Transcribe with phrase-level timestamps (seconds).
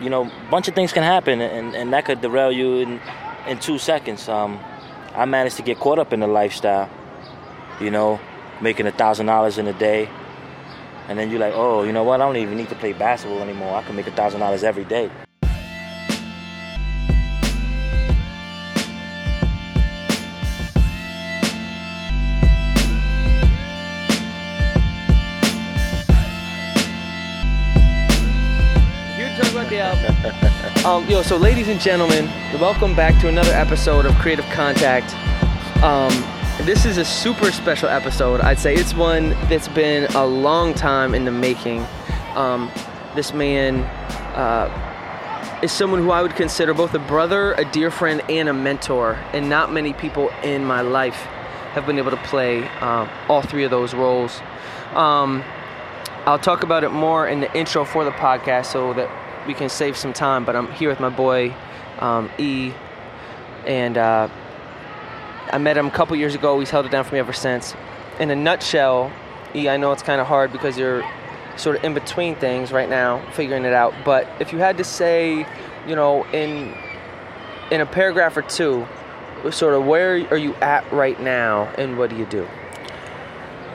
[0.00, 3.00] you know, a bunch of things can happen, and, and that could derail you in
[3.46, 4.28] in two seconds.
[4.28, 4.58] Um,
[5.14, 6.88] I managed to get caught up in the lifestyle,
[7.80, 8.20] you know,
[8.60, 10.08] making a thousand dollars in a day,
[11.08, 12.20] and then you're like, oh, you know what?
[12.20, 13.76] I don't even need to play basketball anymore.
[13.76, 15.10] I can make a thousand dollars every day.
[31.08, 32.26] Yo, so ladies and gentlemen,
[32.60, 35.14] welcome back to another episode of Creative Contact.
[35.82, 36.12] Um,
[36.66, 38.42] this is a super special episode.
[38.42, 41.86] I'd say it's one that's been a long time in the making.
[42.34, 42.70] Um,
[43.14, 43.84] this man
[44.36, 48.52] uh, is someone who I would consider both a brother, a dear friend, and a
[48.52, 49.14] mentor.
[49.32, 51.16] And not many people in my life
[51.72, 54.42] have been able to play uh, all three of those roles.
[54.92, 55.42] Um,
[56.26, 59.08] I'll talk about it more in the intro for the podcast so that
[59.48, 60.44] we can save some time.
[60.44, 61.52] But I'm here with my boy
[61.98, 62.72] um, E,
[63.66, 64.28] and uh,
[65.50, 66.60] I met him a couple years ago.
[66.60, 67.74] He's held it down for me ever since.
[68.20, 69.10] In a nutshell,
[69.56, 71.02] E, I know it's kind of hard because you're
[71.56, 73.92] sort of in between things right now, figuring it out.
[74.04, 75.46] But if you had to say,
[75.88, 76.76] you know, in
[77.70, 78.86] in a paragraph or two,
[79.50, 82.46] sort of where are you at right now, and what do you do?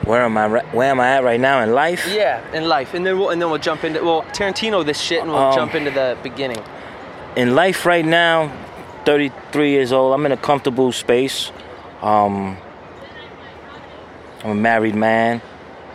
[0.06, 0.48] Where am I?
[0.48, 2.06] Where am I at right now in life?
[2.12, 5.20] Yeah, in life, and then we'll and then we'll jump into well Tarantino this shit,
[5.22, 6.62] and we'll Um, jump into the beginning.
[7.36, 8.50] in life right now,
[9.06, 11.50] 33 years old, I'm in a comfortable space.
[12.02, 12.56] Um,
[14.44, 15.40] I'm a married man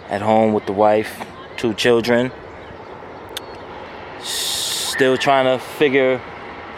[0.10, 1.24] at home with the wife,
[1.56, 2.32] two children.
[4.22, 6.20] Still trying to figure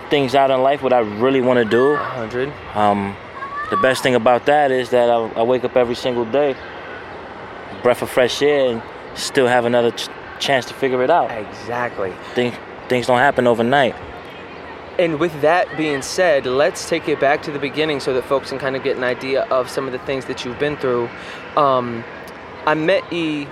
[0.10, 1.96] things out in life, what I really want to do.
[1.96, 2.52] hundred.
[2.76, 3.16] Um,
[3.70, 6.56] the best thing about that is that I, I wake up every single day,
[7.84, 8.82] breath of fresh air, and
[9.16, 11.32] still have another ch- chance to figure it out.
[11.32, 12.14] Exactly.
[12.34, 12.56] Think,
[12.88, 13.96] things don't happen overnight.
[15.00, 18.50] And with that being said, let's take it back to the beginning so that folks
[18.50, 21.10] can kind of get an idea of some of the things that you've been through.
[21.56, 22.04] Um,
[22.66, 23.46] I met E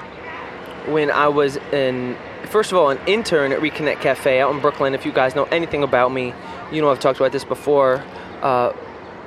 [0.87, 2.15] when I was in,
[2.45, 4.93] first of all, an intern at Reconnect Cafe out in Brooklyn.
[4.93, 6.33] If you guys know anything about me,
[6.71, 8.03] you know I've talked about this before.
[8.41, 8.73] Uh,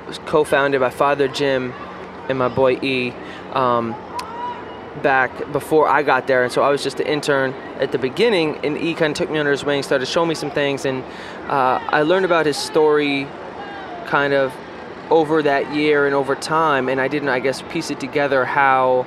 [0.07, 1.73] was co-founded by Father Jim
[2.29, 3.13] and my boy E.
[3.53, 3.95] Um,
[5.01, 8.57] back before I got there, and so I was just an intern at the beginning.
[8.63, 11.03] And E kind of took me under his wing, started showing me some things, and
[11.49, 13.27] uh, I learned about his story,
[14.05, 14.53] kind of
[15.09, 16.89] over that year and over time.
[16.89, 19.05] And I didn't, I guess, piece it together how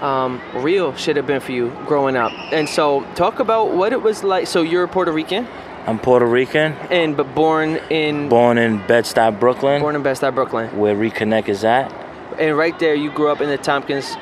[0.00, 2.32] um, real should have been for you growing up.
[2.52, 4.46] And so, talk about what it was like.
[4.46, 5.46] So you're Puerto Rican,
[5.86, 10.76] I'm Puerto Rican, and but born in born in Bed-Stuy, Brooklyn, born in Best Brooklyn,
[10.78, 11.92] where Reconnect is at.
[12.38, 14.16] and right there you grew up in the Tompkins.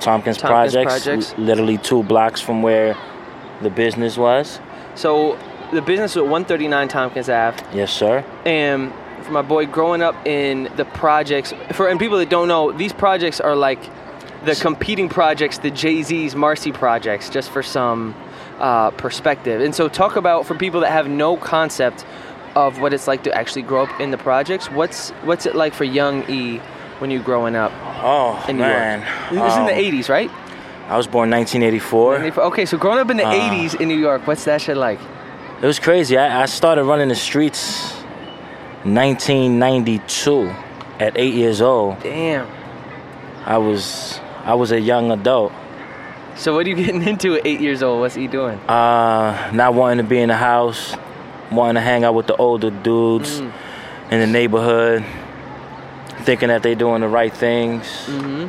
[0.00, 1.34] Tompkins, Tompkins Projects, Projects.
[1.38, 2.96] l- literally two blocks from where
[3.62, 4.60] the business was.
[4.94, 5.38] So
[5.72, 7.58] the business was at 139 Tompkins Ave.
[7.74, 8.24] Yes, sir.
[8.44, 8.92] and
[9.22, 12.92] for my boy growing up in the projects for and people that don't know these
[12.92, 13.78] projects are like
[14.46, 18.14] the competing projects the jay-z's marcy projects just for some
[18.60, 22.06] uh, perspective and so talk about for people that have no concept
[22.56, 25.74] of what it's like to actually grow up in the projects what's what's it like
[25.74, 26.58] for young e
[27.00, 27.72] when you're growing up
[28.02, 29.32] Oh in New man, York?
[29.32, 30.30] It was in the Um, 80s, right?
[30.88, 32.44] I was born 1984.
[32.48, 34.98] Okay, so growing up in the Uh, 80s in New York, what's that shit like?
[35.62, 36.16] It was crazy.
[36.16, 37.92] I, I started running the streets
[38.84, 40.50] 1992
[40.98, 42.00] at eight years old.
[42.02, 42.46] Damn.
[43.44, 45.52] I was I was a young adult.
[46.36, 48.00] So what are you getting into at eight years old?
[48.00, 48.58] What's he doing?
[48.68, 50.94] Uh, not wanting to be in the house,
[51.50, 53.52] wanting to hang out with the older dudes Mm.
[54.10, 55.04] in the neighborhood,
[56.20, 57.84] thinking that they're doing the right things.
[58.06, 58.48] Mm-hmm.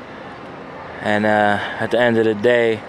[1.03, 2.79] And uh, at the end of the day,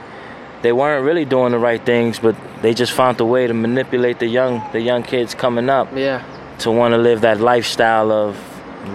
[0.62, 4.18] they weren't really doing the right things, but they just found a way to manipulate
[4.20, 6.22] the young the young kids coming up Yeah.
[6.58, 8.36] to want to live that lifestyle of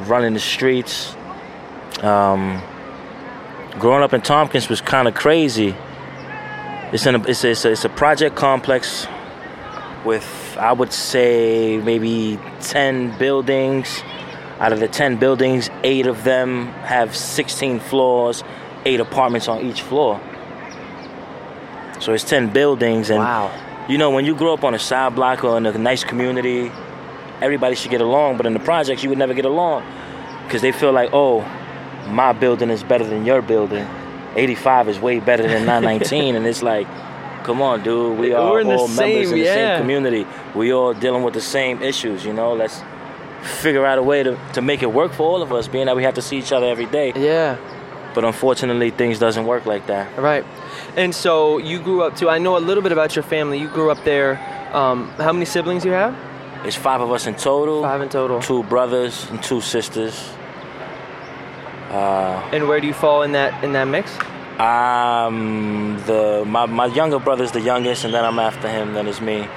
[0.09, 1.15] running the streets.
[2.03, 2.61] Um,
[3.79, 5.75] growing up in Tompkins was kind of crazy.
[6.93, 9.07] It's in a, it's a, it's a it's a project complex
[10.05, 14.01] with I would say maybe ten buildings.
[14.59, 18.43] Out of the ten buildings, eight of them have 16 floors,
[18.85, 20.19] eight apartments on each floor.
[21.99, 23.51] So it's 10 buildings, and Wow.
[23.87, 26.71] you know when you grow up on a side block or in a nice community,
[27.41, 28.37] everybody should get along.
[28.37, 29.83] But in the projects, you would never get along
[30.45, 31.41] because they feel like, oh,
[32.09, 33.85] my building is better than your building.
[34.35, 36.87] 85 is way better than 919, and it's like,
[37.43, 38.17] come on, dude.
[38.19, 39.53] We are We're in the all members same- in the yeah.
[39.53, 40.27] same community.
[40.55, 42.23] We all dealing with the same issues.
[42.25, 42.81] You know, let's
[43.47, 45.95] figure out a way to, to make it work for all of us, being that
[45.95, 47.13] we have to see each other every day.
[47.15, 47.57] Yeah.
[48.13, 50.17] But unfortunately, things doesn't work like that.
[50.17, 50.45] Right.
[50.95, 52.29] And so you grew up too.
[52.29, 53.59] I know a little bit about your family.
[53.59, 54.39] You grew up there
[54.73, 56.13] Um, how many siblings you have?
[56.65, 57.81] It's five of us in total.
[57.83, 58.41] Five in total.
[58.41, 60.13] Two brothers and two sisters.
[61.89, 64.11] Uh, And where do you fall in that in that mix?
[64.59, 68.93] um, the my, my younger brother's the youngest, and then I'm after him.
[68.93, 69.47] Then it's me.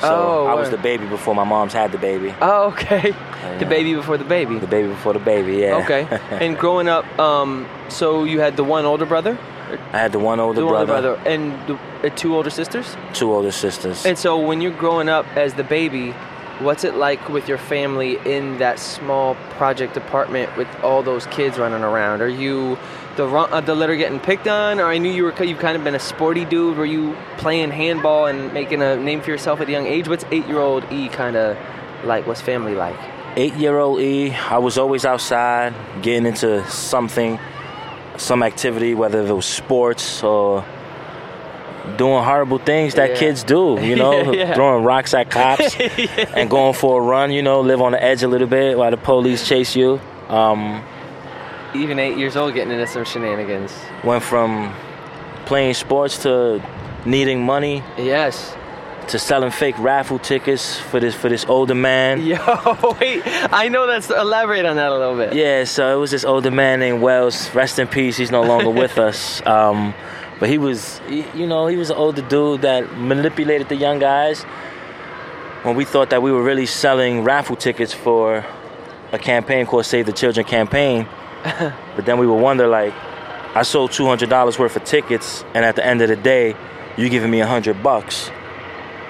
[0.00, 2.34] So Oh, I was the baby before my mom's had the baby.
[2.40, 3.14] Oh, okay.
[3.58, 4.58] The baby before the baby.
[4.58, 5.56] The baby before the baby.
[5.58, 5.76] Yeah.
[5.84, 6.06] Okay.
[6.44, 9.38] and growing up, um, so you had the one older brother,
[9.92, 12.96] I had the one older the brother, older brother, and the, uh, two older sisters.
[13.12, 14.06] two older sisters.
[14.06, 16.12] And so when you're growing up as the baby,
[16.60, 21.58] what's it like with your family in that small project apartment with all those kids
[21.58, 22.22] running around?
[22.22, 22.78] Are you
[23.18, 25.84] the uh, the litter getting picked on, or I knew you were you've kind of
[25.84, 26.76] been a sporty dude.
[26.78, 30.08] Were you playing handball and making a name for yourself at a young age?
[30.08, 31.56] What's eight year old E kind of
[32.04, 32.26] like?
[32.26, 32.96] What's family like?
[33.36, 37.38] Eight year old E, I was always outside getting into something,
[38.16, 40.64] some activity, whether it was sports or
[41.96, 43.16] doing horrible things that Yeah.
[43.16, 44.54] kids do, you know, Yeah, yeah.
[44.54, 45.76] throwing rocks at cops
[46.34, 48.90] and going for a run, you know, live on the edge a little bit while
[48.90, 50.00] the police chase you.
[50.28, 50.82] Um,
[51.74, 53.72] Even eight years old, getting into some shenanigans.
[54.04, 54.74] went from
[55.46, 56.62] playing sports to
[57.04, 58.54] needing money Yes.
[59.08, 62.20] to selling fake raffle tickets for this for this older man.
[62.26, 62.36] Yo,
[63.00, 63.22] wait.
[63.52, 65.34] I know that's elaborate on that a little bit.
[65.34, 67.54] Yeah, so it was this older man named Wells.
[67.54, 68.16] Rest in peace.
[68.16, 69.44] He's no longer with us.
[69.46, 69.94] Um,
[70.40, 74.42] but he was, you know, he was an older dude that manipulated the young guys
[75.64, 78.44] when we thought that we were really selling raffle tickets for
[79.12, 81.06] a campaign called Save the Children campaign.
[81.96, 82.94] but then we would wonder, like,
[83.54, 86.54] I sold two hundred dollars worth of tickets, and at the end of the day,
[86.96, 88.30] you giving me a hundred bucks,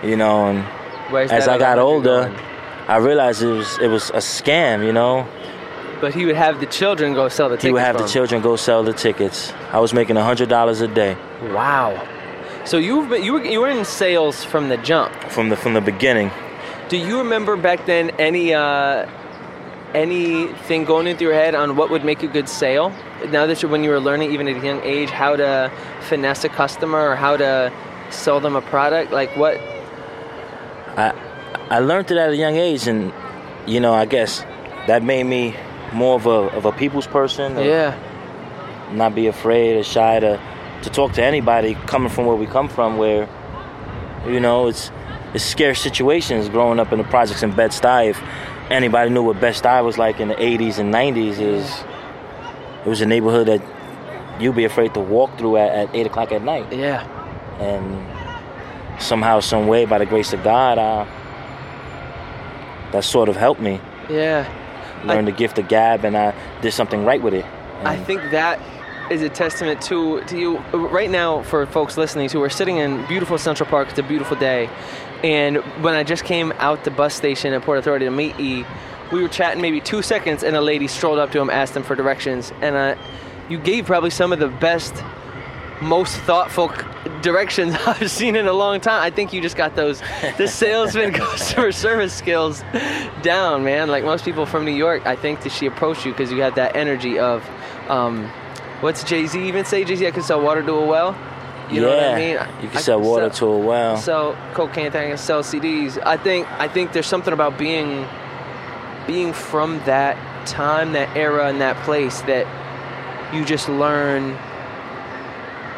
[0.03, 0.65] you know, and
[1.31, 2.35] as I got older.
[2.89, 5.29] I realized it was it was a scam, you know.
[6.01, 7.67] But he would have the children go sell the tickets.
[7.67, 8.09] He would have the him.
[8.09, 9.53] children go sell the tickets.
[9.73, 11.15] I was making hundred dollars a day
[11.53, 12.07] Wow.
[12.65, 15.13] So you've been, you were you were in sales from the jump.
[15.31, 16.31] from the from the beginning.
[16.89, 19.07] Do you remember back then any uh,
[19.94, 22.93] anything going into your head on what would make a good sale?
[23.29, 26.44] Now that you're when you were learning even at a young age how to finesse
[26.44, 27.73] a customer or how to
[28.11, 29.56] sell them a product, like what?
[30.96, 31.12] I
[31.70, 33.12] I learned it at a young age, and
[33.67, 34.40] you know, I guess
[34.87, 35.55] that made me
[35.93, 37.56] more of a of a people's person.
[37.56, 37.96] Yeah.
[38.93, 40.41] Not be afraid or shy to
[40.82, 43.29] to talk to anybody coming from where we come from, where
[44.26, 44.91] you know it's
[45.34, 48.17] it's scarce situations growing up in the projects in Bed Stuy.
[48.70, 51.85] Anybody knew what Bed Stuy was like in the 80s and 90s, is
[52.85, 53.62] it was a neighborhood that
[54.41, 56.70] you'd be afraid to walk through at, at eight o'clock at night.
[56.73, 57.06] Yeah.
[57.61, 61.05] and somehow, some way, by the grace of God, uh,
[62.93, 64.47] that sort of helped me Yeah.
[65.05, 67.44] learn the gift of gab, and I did something right with it.
[67.85, 68.61] I think that
[69.11, 73.06] is a testament to to you right now for folks listening who are sitting in
[73.06, 73.88] beautiful Central Park.
[73.91, 74.69] It's a beautiful day,
[75.25, 78.65] and when I just came out the bus station at Port Authority to meet E,
[79.12, 81.82] we were chatting maybe two seconds, and a lady strolled up to him, asked him
[81.82, 82.94] for directions, and uh,
[83.49, 84.94] you gave probably some of the best,
[85.81, 86.70] most thoughtful
[87.23, 89.03] directions I've seen in a long time.
[89.03, 90.03] I think you just got those
[90.37, 92.62] the salesman customer service skills
[93.23, 93.88] down, man.
[93.88, 96.55] Like most people from New York, I think that she approached you because you had
[96.56, 97.49] that energy of,
[97.88, 98.31] um,
[98.81, 99.85] what's Jay Z even say?
[99.85, 101.17] Jay Z, I can sell water to a well.
[101.70, 102.62] You know what I yeah, mean?
[102.62, 103.97] You I can sell water to a well.
[103.97, 105.99] sell cocaine, I can sell CDs.
[106.05, 108.06] I think I think there's something about being
[109.06, 112.46] being from that time, that era, and that place that
[113.34, 114.37] you just learn.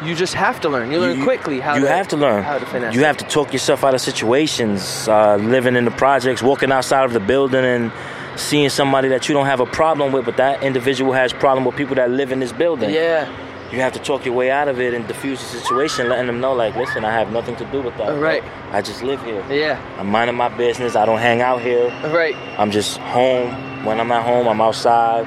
[0.03, 0.91] You just have to learn.
[0.91, 2.43] You learn You- quickly how you to have to learn.
[2.43, 2.95] how to finesse.
[2.95, 5.07] You have to talk yourself out of situations.
[5.07, 7.91] Uh, living in the projects, walking outside of the building, and
[8.35, 11.75] seeing somebody that you don't have a problem with, but that individual has problem with
[11.75, 12.89] people that live in this building.
[12.89, 13.27] Yeah.
[13.71, 16.41] You have to talk your way out of it and diffuse the situation, letting them
[16.41, 18.19] know, like, listen, I have nothing to do with that.
[18.19, 18.43] Right.
[18.71, 19.45] I just live here.
[19.49, 19.81] Yeah.
[19.97, 20.97] I'm minding my business.
[20.97, 21.87] I don't hang out here.
[22.11, 22.35] Right.
[22.59, 23.85] I'm just home.
[23.85, 25.25] When I'm at home, I'm outside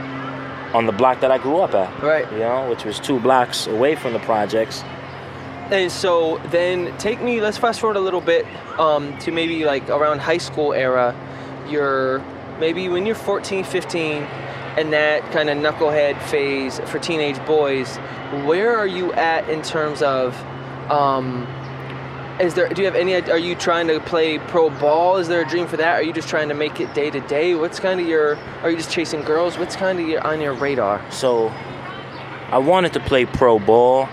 [0.75, 2.03] on the block that I grew up at.
[2.03, 2.31] Right.
[2.33, 4.83] You know, which was two blocks away from the projects.
[5.71, 8.45] And so then take me, let's fast forward a little bit
[8.79, 11.17] um, to maybe like around high school era.
[11.67, 12.19] You're
[12.59, 14.27] maybe when you're 14, 15,
[14.77, 17.97] and that kind of knucklehead phase for teenage boys,
[18.45, 20.37] where are you at in terms of.
[20.91, 21.47] Um,
[22.41, 22.69] is there?
[22.69, 23.15] Do you have any?
[23.15, 25.19] Are you trying to play pro ball?
[25.19, 25.95] Is there a dream for that?
[25.95, 27.55] Are you just trying to make it day to day?
[27.55, 28.37] What's kind of your?
[28.63, 29.57] Are you just chasing girls?
[29.57, 31.01] What's kind of your on your radar?
[31.13, 31.49] So
[32.51, 34.09] I wanted to play pro ball.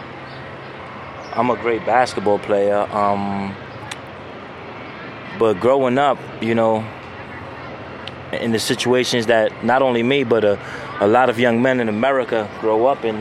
[1.34, 2.82] I'm a great basketball player.
[2.91, 3.56] Um,
[5.39, 6.86] but growing up, you know,
[8.33, 10.59] in the situations that not only me, but a,
[11.00, 13.15] a lot of young men in America grow up in,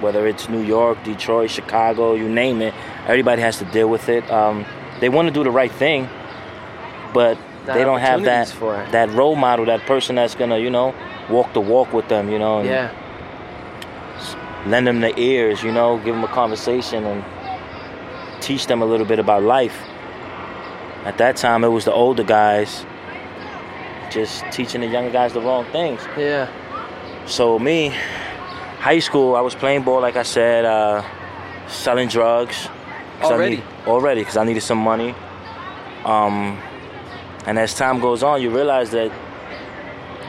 [0.00, 2.72] whether it's New York, Detroit, Chicago, you name it,
[3.06, 4.28] everybody has to deal with it.
[4.30, 4.64] Um,
[5.00, 6.08] they want to do the right thing,
[7.12, 8.48] but Not they don't have that
[8.92, 10.94] that role model, that person that's gonna, you know,
[11.28, 12.90] walk the walk with them, you know, and Yeah.
[14.66, 17.24] lend them the ears, you know, give them a conversation and
[18.40, 19.76] teach them a little bit about life.
[21.04, 22.84] At that time, it was the older guys
[24.10, 26.00] just teaching the younger guys the wrong things.
[26.16, 26.48] Yeah.
[27.26, 27.88] So me,
[28.78, 31.02] high school, I was playing ball, like I said, uh,
[31.68, 32.68] selling drugs.
[33.22, 33.56] Already?
[33.56, 35.14] need- already, because I needed some money.
[36.04, 36.58] Um,
[37.46, 39.10] and as time goes on, you realize that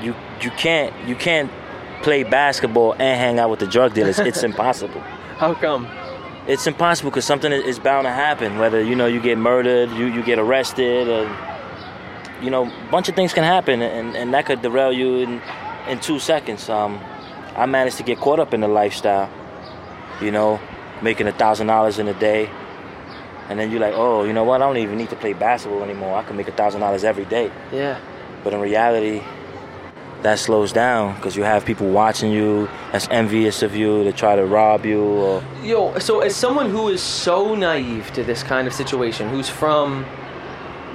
[0.02, 1.52] you you can't you can't
[2.02, 4.20] play basketball and hang out with the drug dealers.
[4.20, 5.02] It's impossible.
[5.38, 5.88] How come?
[6.48, 8.58] It's impossible because something is is bound to happen.
[8.58, 11.28] Whether you know you get murdered, you, you get arrested, or
[12.42, 15.42] you know, a bunch of things can happen, and, and that could derail you in
[15.88, 16.70] in two seconds.
[16.70, 17.00] Um,
[17.56, 19.30] I managed to get caught up in the lifestyle,
[20.22, 20.60] you know,
[21.02, 22.50] making a thousand dollars in a day,
[23.50, 24.62] and then you're like, oh, you know what?
[24.62, 26.16] I don't even need to play basketball anymore.
[26.18, 27.52] I can make a thousand dollars every day.
[27.72, 28.00] Yeah.
[28.44, 29.22] But in reality,
[30.22, 34.36] that slows down because you have people watching you that's envious of you to try
[34.36, 38.68] to rob you or Yo, so as someone who is so naive to this kind
[38.68, 40.06] of situation, who's from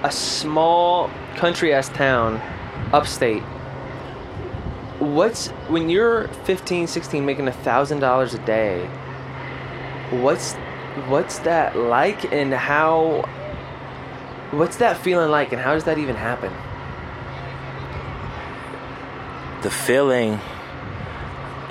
[0.05, 2.37] a small country ass town
[2.93, 3.43] upstate,
[5.01, 8.87] what's when you're 15, 16 making a thousand dollars a day,
[10.11, 10.55] what's
[11.09, 13.25] what's that like and how
[14.53, 16.53] what's that feeling like and how does that even happen?
[19.65, 20.39] the feeling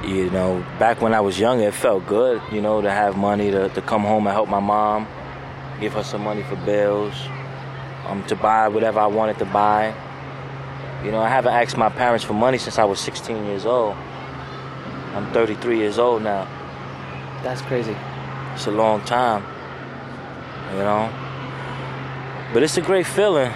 [0.04, 3.52] you know back when i was younger it felt good you know to have money
[3.52, 5.08] to, to come home and help my mom
[5.80, 7.13] give her some money for bills
[8.07, 9.93] um, to buy whatever i wanted to buy.
[11.03, 13.95] You know i haven't asked my parents for money since i was 16 years old.
[15.13, 16.48] I'm 33 years old now.
[17.43, 17.95] That's crazy.
[18.55, 19.43] it's a long time
[20.74, 21.10] you know?
[22.53, 23.51] But it's a great feeling.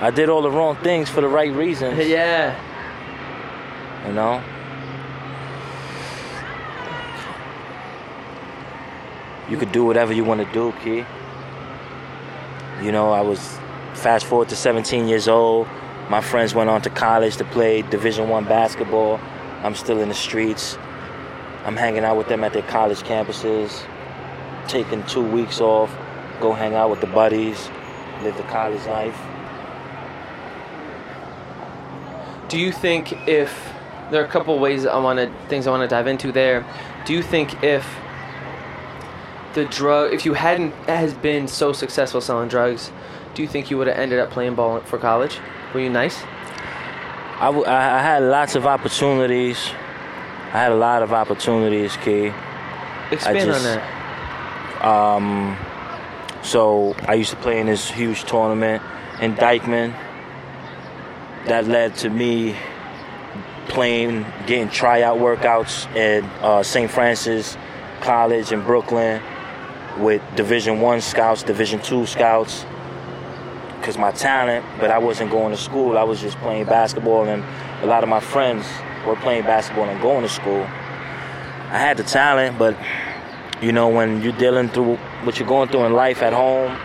[0.00, 1.98] I did all the wrong things for the right reasons.
[2.06, 2.56] Yeah.
[4.06, 4.42] you know?
[9.48, 11.04] You could do whatever you want to do key
[12.82, 13.58] you know i was
[13.94, 15.68] fast forward to 17 years old.
[16.08, 19.20] My friends went on to college to play division one basketball.
[19.62, 20.78] I'm still in the streets.
[21.64, 23.84] I'm hanging out with them at their college campuses
[24.68, 25.90] taking two weeks off
[26.40, 27.68] go hang out with the buddies
[28.22, 29.18] live the college life.
[32.48, 33.72] Do you think if
[34.10, 36.64] there are a couple ways I want to things I want to dive into there?
[37.04, 37.86] Do you think if
[39.54, 42.90] the drug, if you hadn't has been so successful selling drugs,
[43.34, 45.38] do you think you would have ended up playing ball for college?
[45.74, 46.22] Were you nice?
[47.38, 49.58] I, w- I I had lots of opportunities.
[50.52, 52.32] I had a lot of opportunities, Key.
[53.10, 54.86] Expand just- on that.
[54.86, 55.56] Um,
[56.42, 58.82] so I used to play in this huge tournament
[59.20, 59.94] in Dyckman.
[61.46, 62.56] That led to me
[63.68, 66.90] playing, getting tryout workouts at uh, St.
[66.90, 67.56] Francis
[68.00, 69.22] College in Brooklyn
[69.98, 72.64] with Division One scouts, Division Two scouts.
[73.82, 75.96] Cause my talent, but I wasn't going to school.
[75.96, 77.42] I was just playing basketball, and
[77.82, 78.66] a lot of my friends
[79.06, 80.62] were playing basketball and going to school.
[80.62, 82.76] I had the talent, but
[83.62, 86.76] you know, when you're dealing through what you're going through in life at home,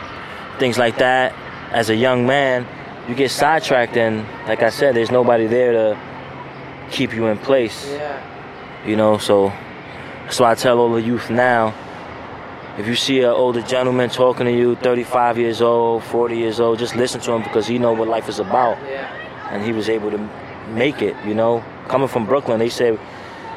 [0.57, 1.35] things like that,
[1.71, 2.65] as a young man,
[3.09, 5.99] you get sidetracked, and like I said, there's nobody there to
[6.91, 7.89] keep you in place.
[7.89, 8.85] Yeah.
[8.87, 9.49] You know, so
[10.23, 11.73] that's why I tell all the youth now
[12.77, 16.77] if you see an older gentleman talking to you, 35 years old, 40 years old,
[16.79, 18.77] just listen to him because he know what life is about.
[19.51, 20.17] And he was able to
[20.69, 21.63] make it, you know.
[21.87, 22.97] Coming from Brooklyn, they say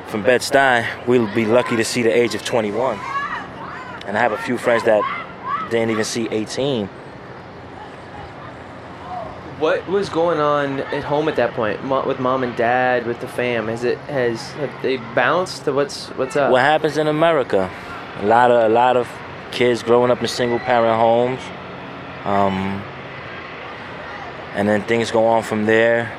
[0.06, 2.96] from Bed-Stuy, we'll be lucky to see the age of 21.
[4.06, 5.02] And I have a few friends that
[5.70, 6.88] didn't even see 18.
[9.58, 13.20] What was going on at home at that point Mo- with mom and dad, with
[13.20, 13.66] the fam?
[13.66, 15.64] Has it has have they bounced?
[15.64, 16.52] To what's what's up?
[16.52, 17.68] What happens in America?
[18.20, 19.08] A lot of a lot of
[19.52, 21.40] kids growing up in single parent homes,
[22.24, 22.82] um,
[24.54, 26.12] and then things go on from there.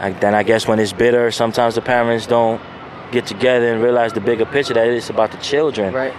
[0.00, 2.60] Like, then I guess when it's bitter, sometimes the parents don't
[3.12, 5.94] get together and realize the bigger picture that it's about the children.
[5.94, 6.14] Right.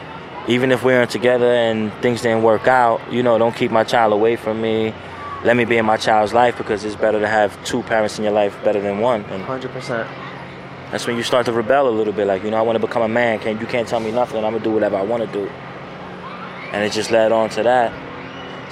[0.48, 3.84] Even if we aren't together and things didn't work out, you know, don't keep my
[3.84, 4.94] child away from me.
[5.44, 8.24] Let me be in my child's life because it's better to have two parents in
[8.24, 9.24] your life better than one.
[9.25, 10.08] And Hundred percent.
[10.95, 12.25] That's when you start to rebel a little bit.
[12.25, 13.39] Like, you know, I want to become a man.
[13.39, 14.37] Can't you can't tell me nothing.
[14.45, 15.45] I'm gonna do whatever I want to do.
[16.71, 17.91] And it just led on to that.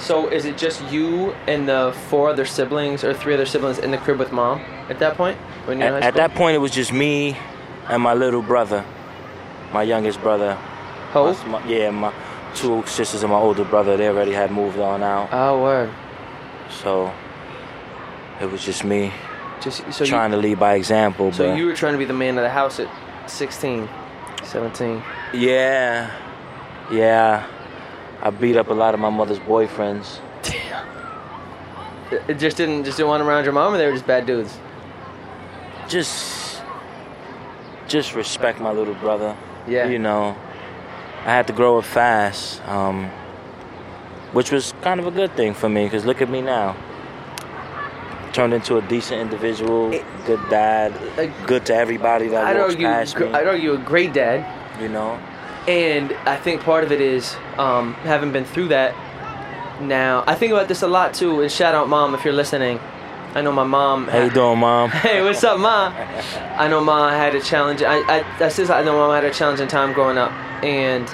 [0.00, 3.90] So is it just you and the four other siblings or three other siblings in
[3.90, 6.70] the crib with mom at that point when you're At, at that point, it was
[6.70, 7.36] just me
[7.90, 8.86] and my little brother,
[9.70, 10.54] my youngest brother.
[11.12, 11.34] Ho?
[11.34, 12.10] My- my- yeah, my
[12.54, 13.98] two sisters and my older brother.
[13.98, 15.28] They already had moved on out.
[15.30, 15.90] Oh word.
[16.70, 17.12] So
[18.40, 19.12] It was just me
[19.60, 21.32] Just so trying you, to lead by example.
[21.32, 22.88] So but you were trying to be the man of the house at
[23.30, 23.88] 16,
[24.42, 25.02] 17.
[25.32, 26.10] yeah,
[26.92, 27.46] yeah.
[28.22, 30.18] I beat up a lot of my mother's boyfriends.
[30.42, 30.86] Damn.
[32.28, 34.58] It- just didn't just didn't want around your mom, or they were just bad dudes.
[35.88, 36.62] Just,
[37.88, 39.36] just respect my little brother.
[39.66, 39.88] Yeah.
[39.88, 40.36] You know,
[41.24, 43.10] I had to grow up fast, um,
[44.32, 45.88] which was kind of a good thing for me.
[45.88, 46.76] Cause look at me now.
[48.34, 49.90] Turned into a decent individual,
[50.26, 50.92] good dad,
[51.46, 53.28] good to everybody that I'd walks argue, past me.
[53.28, 54.44] I'd argue a great dad,
[54.82, 55.20] You know,
[55.68, 58.92] and I think part of it is um, having been through that.
[59.80, 62.80] Now I think about this a lot too, and shout out mom if you're listening.
[63.36, 64.08] I know my mom.
[64.08, 64.90] how you doing, mom?
[65.04, 65.92] Hey, what's up, Ma?
[66.58, 67.82] I know Ma had a challenge.
[67.84, 70.32] I, I, says I know Mom had a challenging time growing up,
[70.64, 71.08] and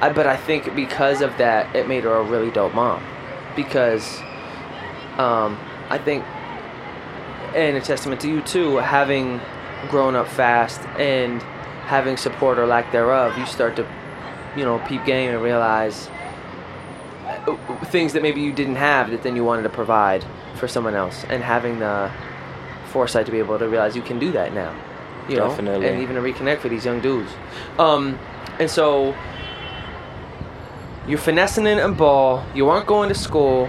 [0.00, 3.02] I, but I think because of that, it made her a really dope mom.
[3.56, 4.20] Because,
[5.18, 6.24] um, I think,
[7.54, 9.40] and a testament to you too, having
[9.88, 11.42] grown up fast and
[11.86, 13.86] having support or lack thereof, you start to,
[14.56, 16.08] you know, peep game and realize
[17.46, 20.24] uh, things that maybe you didn't have that then you wanted to provide
[20.56, 22.10] for someone else and having the
[22.86, 24.74] foresight to be able to realize you can do that now
[25.28, 25.86] you know Definitely.
[25.86, 27.30] and even to reconnect with these young dudes
[27.78, 28.18] um
[28.58, 29.14] and so
[31.06, 33.68] you're finessing in a ball you aren't going to school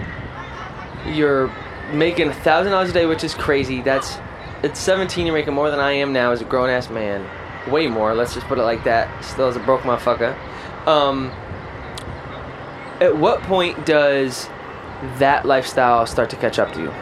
[1.06, 1.48] you're
[1.92, 4.16] making a thousand dollars a day which is crazy that's
[4.62, 7.24] at 17 you're making more than i am now as a grown-ass man
[7.70, 10.36] way more let's just put it like that still as a broke motherfucker
[10.86, 11.30] um
[13.00, 14.48] at what point does
[15.18, 16.92] that lifestyle start to catch up to you?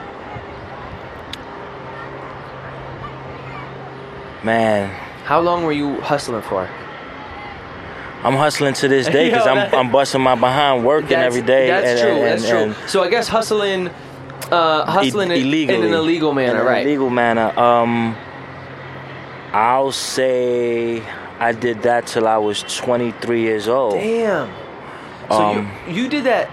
[4.45, 4.89] Man,
[5.25, 6.69] How long were you hustling for?
[8.23, 11.67] I'm hustling to this day because I'm I'm busting my behind working every day.
[11.69, 12.11] That's and- true.
[12.23, 12.89] and- that's true.
[12.89, 13.91] So I guess hustling,
[14.51, 16.87] uh, hustling in, in an illegal manner, in right?
[16.87, 17.59] Illegal manner.
[17.59, 18.17] Um,
[19.53, 21.03] I'll say
[21.39, 23.95] I did that till I was 23 years old.
[23.95, 24.51] Damn.
[25.31, 26.49] So Um, you you did that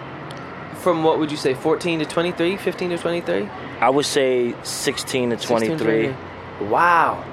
[0.78, 3.50] from what would you say, 14 to 23, 15 to 23?
[3.82, 6.16] I would say 16 to 16 to 23.
[6.70, 7.24] Wow.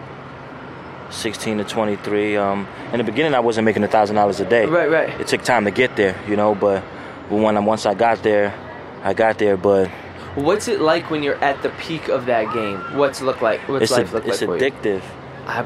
[1.10, 2.36] 16 to 23.
[2.38, 4.64] Um, in the beginning, I wasn't making a thousand dollars a day.
[4.64, 5.20] Right, right.
[5.20, 6.54] It took time to get there, you know.
[6.54, 6.82] But
[7.28, 8.54] when I, once I got there,
[9.02, 9.56] I got there.
[9.58, 9.90] But
[10.34, 12.78] What's it like when you're at the peak of that game?
[12.96, 13.60] What's it look like?
[13.68, 14.70] What's it's a, life look it's like for you?
[14.70, 15.02] addictive.
[15.46, 15.62] I,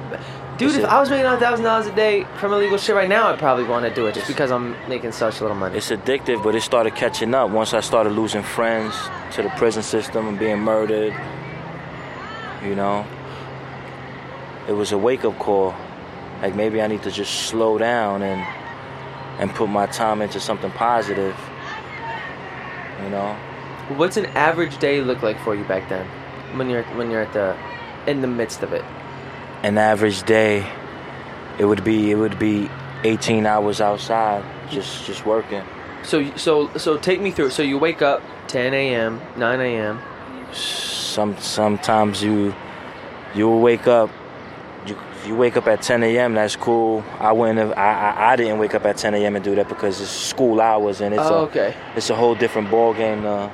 [0.56, 2.96] dude, It's if a- I was making a thousand dollars a day from illegal shit
[2.96, 5.76] right now, I'd probably want to do it just because I'm making such little money.
[5.76, 8.94] It's addictive, but it started catching up once I started losing friends
[9.34, 11.14] to the prison system and being murdered.
[12.64, 13.06] You know,
[14.66, 15.74] it was a wake up call.
[16.42, 18.44] Like maybe I need to just slow down and
[19.38, 21.36] and put my time into something positive.
[23.04, 23.36] You know,
[23.88, 26.06] What's an average day look like for you back then,
[26.58, 27.56] when you're when you're at the
[28.10, 28.84] in the midst of it?
[29.62, 30.64] an average day,
[31.58, 32.68] it would be it would be
[33.04, 35.62] 18 hours outside, just just working.
[36.02, 37.50] So so so take me through.
[37.50, 40.00] So you wake up 10 a.m., 9 a.m.
[40.52, 42.54] some sometimes you
[43.34, 44.10] you'll wake up
[44.86, 44.96] you
[45.26, 46.34] you wake up at 10 a.m.
[46.34, 47.02] That's cool.
[47.18, 47.72] I wouldn't have.
[47.72, 49.34] I, I I didn't wake up at 10 a.m.
[49.36, 51.74] and do that because it's school hours and it's Oh, a okay.
[51.96, 53.50] it's a whole different ball game to uh,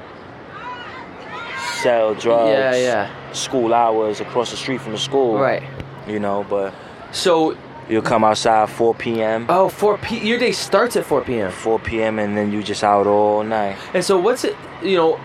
[1.82, 2.50] sell drugs.
[2.50, 3.32] Yeah, yeah.
[3.32, 5.38] School hours across the street from the school.
[5.38, 5.62] Right.
[6.06, 6.74] You know, but
[7.12, 7.56] So
[7.88, 9.46] you'll come outside 4 p.m.
[9.48, 10.18] oh 4 p.
[10.18, 11.50] Your day starts at 4 p.m.
[11.50, 12.18] 4 p.m.
[12.18, 13.76] and then you just out all night.
[13.94, 14.56] And so what's it?
[14.82, 15.20] You know,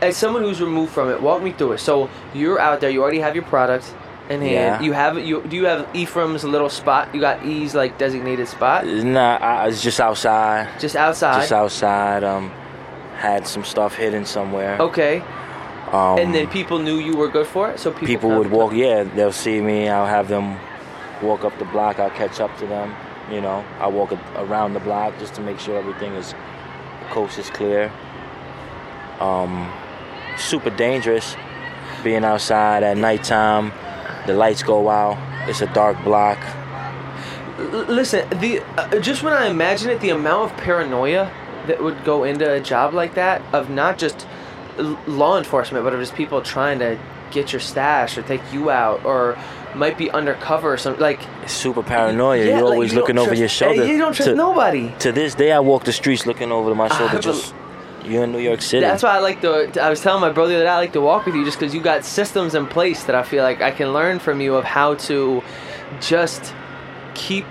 [0.00, 1.78] as someone who's removed from it, walk me through it.
[1.78, 2.90] So you're out there.
[2.90, 3.92] You already have your product
[4.30, 4.52] in hand.
[4.52, 4.80] Yeah.
[4.82, 5.42] You have you.
[5.42, 7.14] Do you have Ephraim's little spot?
[7.14, 10.68] You got E's like designated spot, Nah, I, it's just outside.
[10.80, 11.40] just outside.
[11.40, 12.24] Just outside.
[12.24, 12.50] Um,
[13.16, 14.76] had some stuff hidden somewhere.
[14.80, 15.22] Okay.
[15.92, 18.72] Um, and then people knew you were good for it, so people people would walk.
[18.72, 19.88] Yeah, they'll see me.
[19.88, 20.58] I'll have them
[21.22, 21.98] walk up the block.
[21.98, 22.94] I'll catch up to them.
[23.30, 27.38] You know, I walk around the block just to make sure everything is the coast
[27.38, 27.92] is clear.
[29.20, 29.70] Um,
[30.38, 31.36] super dangerous
[32.02, 33.70] being outside at nighttime.
[34.26, 35.18] The lights go out.
[35.48, 36.38] It's a dark block.
[37.58, 41.30] L- Listen, the uh, just when I imagine it, the amount of paranoia
[41.66, 44.26] that would go into a job like that of not just
[44.78, 46.98] law enforcement, but of just people trying to
[47.30, 49.38] get your stash or take you out or
[49.74, 51.20] might be undercover or something like.
[51.46, 52.38] Super paranoia.
[52.38, 53.86] Yeah, You're like, always you looking over trust- your shoulder.
[53.86, 54.92] You don't trust to, nobody.
[55.00, 57.16] To this day, I walk the streets looking over my shoulder.
[57.16, 57.54] I just
[58.04, 58.80] you're in New York City.
[58.80, 59.80] That's why I like to.
[59.82, 61.80] I was telling my brother that I like to walk with you just because you
[61.80, 64.94] got systems in place that I feel like I can learn from you of how
[64.94, 65.42] to
[66.00, 66.54] just
[67.14, 67.46] keep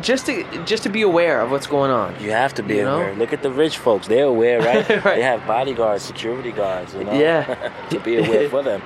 [0.00, 2.14] just to just to be aware of what's going on.
[2.22, 2.96] You have to be You know?
[2.96, 3.14] aware.
[3.14, 4.88] Look at the rich folks; they're aware, right?
[5.04, 5.16] Right.
[5.16, 6.94] They have bodyguards, security guards.
[6.94, 7.70] You know, Yeah.
[7.90, 8.82] to be aware for them,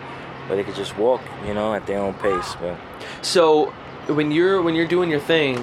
[0.49, 2.57] but they could just walk, you know, at their own pace.
[2.61, 2.77] But
[3.23, 3.67] So
[4.09, 5.59] when you're when you're doing your thing,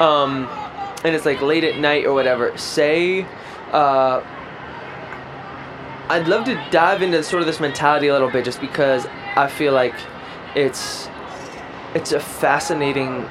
[0.00, 0.48] um,
[1.04, 3.26] and it's like late at night or whatever, say,
[3.72, 4.22] uh,
[6.08, 9.48] I'd love to dive into sort of this mentality a little bit, just because I
[9.48, 9.94] feel like
[10.54, 11.08] it's
[11.94, 13.28] it's a fascinating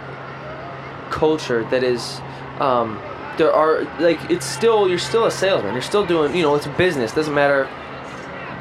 [1.11, 2.21] culture that is.
[2.59, 2.99] Um,
[3.37, 5.73] there are like it's still you're still a salesman.
[5.73, 7.13] You're still doing you know it's a business.
[7.13, 7.67] Doesn't matter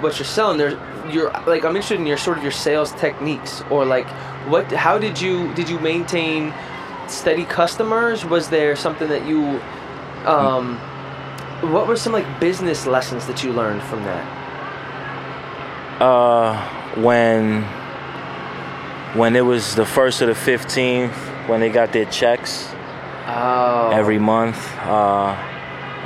[0.01, 0.75] what you're selling there's
[1.13, 4.07] you're like i'm interested in your sort of your sales techniques or like
[4.49, 6.55] what how did you did you maintain
[7.07, 9.61] steady customers was there something that you
[10.27, 10.79] um
[11.71, 14.41] what were some like business lessons that you learned from that
[16.01, 16.57] uh,
[16.97, 17.63] when
[19.15, 22.69] when it was the first of the fifteenth, when they got their checks
[23.27, 25.35] oh every month, uh,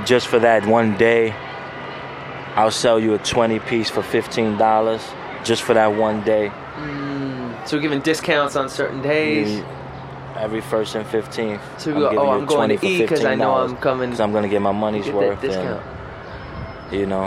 [0.04, 1.32] just for that one day,
[2.56, 5.02] I'll sell you a twenty piece for fifteen dollars,
[5.44, 6.50] just for that one day.
[7.66, 9.62] so we're giving discounts on certain days
[10.36, 11.62] Every first and fifteenth.
[11.80, 14.32] So we go, oh, I'm going to eat 'cause I know I'm coming- Because I'm
[14.32, 15.40] gonna get my money's get worth.
[15.40, 15.80] discount
[16.90, 17.26] And, you know,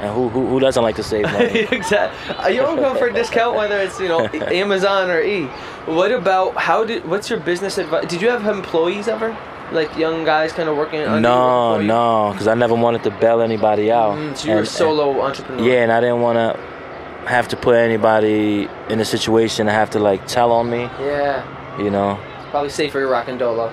[0.00, 1.66] and who, who who doesn't like to save money?
[1.78, 2.54] exactly.
[2.54, 4.28] You don't go for a discount whether it's you know
[4.62, 5.48] Amazon or E.
[5.86, 7.08] What about how did?
[7.08, 8.06] What's your business advice?
[8.08, 9.36] Did you have employees ever?
[9.72, 11.86] Like young guys kind of working under no, you?
[11.86, 14.16] no, because I never wanted to bail anybody out.
[14.18, 15.64] Mm, so you're a And- solo entrepreneur.
[15.64, 19.90] Yeah, and I didn't want to have to put anybody in a situation to have
[19.90, 20.90] to like tell on me.
[21.00, 21.44] Yeah.
[21.78, 22.18] You know,
[22.50, 23.72] Probably safer rocking dolo.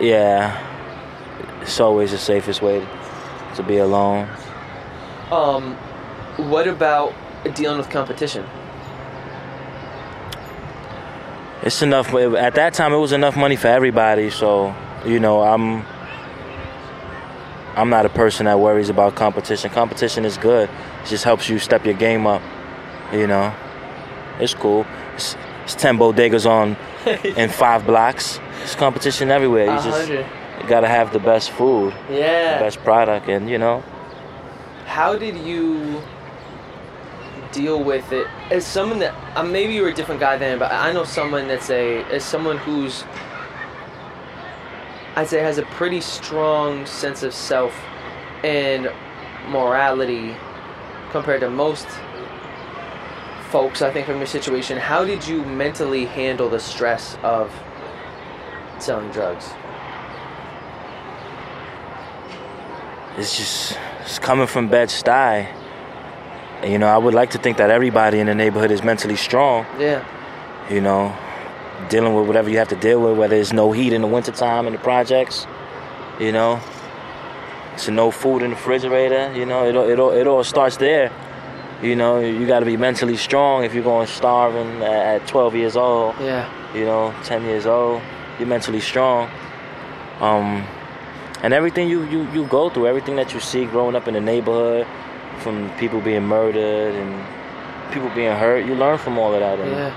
[0.00, 0.58] yeah,
[1.60, 2.86] it's always the safest way
[3.56, 4.26] to be alone.
[5.30, 5.74] Um,
[6.36, 7.12] what about
[7.54, 8.44] dealing with competition?
[11.64, 12.12] It's enough.
[12.14, 14.30] At that time, it was enough money for everybody.
[14.30, 14.74] So,
[15.06, 15.82] you know, I'm
[17.76, 19.70] I'm not a person that worries about competition.
[19.70, 20.68] Competition is good.
[21.02, 22.42] It just helps you step your game up.
[23.12, 23.54] You know,
[24.38, 24.86] it's cool.
[25.14, 26.76] It's, it's ten bodegas on
[27.24, 28.38] in five blocks.
[28.62, 29.64] It's competition everywhere.
[29.64, 32.58] You just you gotta have the best food, the Yeah.
[32.58, 33.82] best product, and you know,
[34.86, 36.00] How did you
[37.54, 40.92] deal with it as someone that uh, maybe you're a different guy than, but I
[40.92, 43.04] know someone that's a as someone who's
[45.16, 47.72] I'd say has a pretty strong sense of self
[48.42, 48.90] and
[49.48, 50.34] morality
[51.10, 51.86] compared to most
[53.50, 53.80] folks.
[53.80, 57.52] I think from your situation, how did you mentally handle the stress of
[58.80, 59.52] selling drugs?
[63.16, 65.46] it's just it's coming from Bed Stuy.
[66.64, 69.16] And, You know, I would like to think that everybody in the neighborhood is mentally
[69.16, 69.66] strong.
[69.78, 70.02] Yeah.
[70.70, 71.14] you know,
[71.90, 74.66] dealing with whatever you have to deal with, whether it's no heat in the wintertime
[74.66, 75.46] in the projects,
[76.18, 76.58] you know,
[77.74, 80.78] it's no food in the refrigerator, you know, it all, it all, it all starts
[80.78, 81.12] there.
[81.82, 85.54] You know, you got to be mentally strong if you're going starving at at 12
[85.54, 86.48] years old, Yeah.
[86.74, 88.00] you know, 10 years old,
[88.38, 89.28] you're mentally strong.
[90.20, 90.64] Um,
[91.42, 94.20] and everything you, you, you go through, everything that you see growing up in the
[94.22, 94.86] neighborhood,
[95.38, 99.58] from people being murdered and people being hurt, you learn from all of that.
[99.58, 99.92] And, Yeah.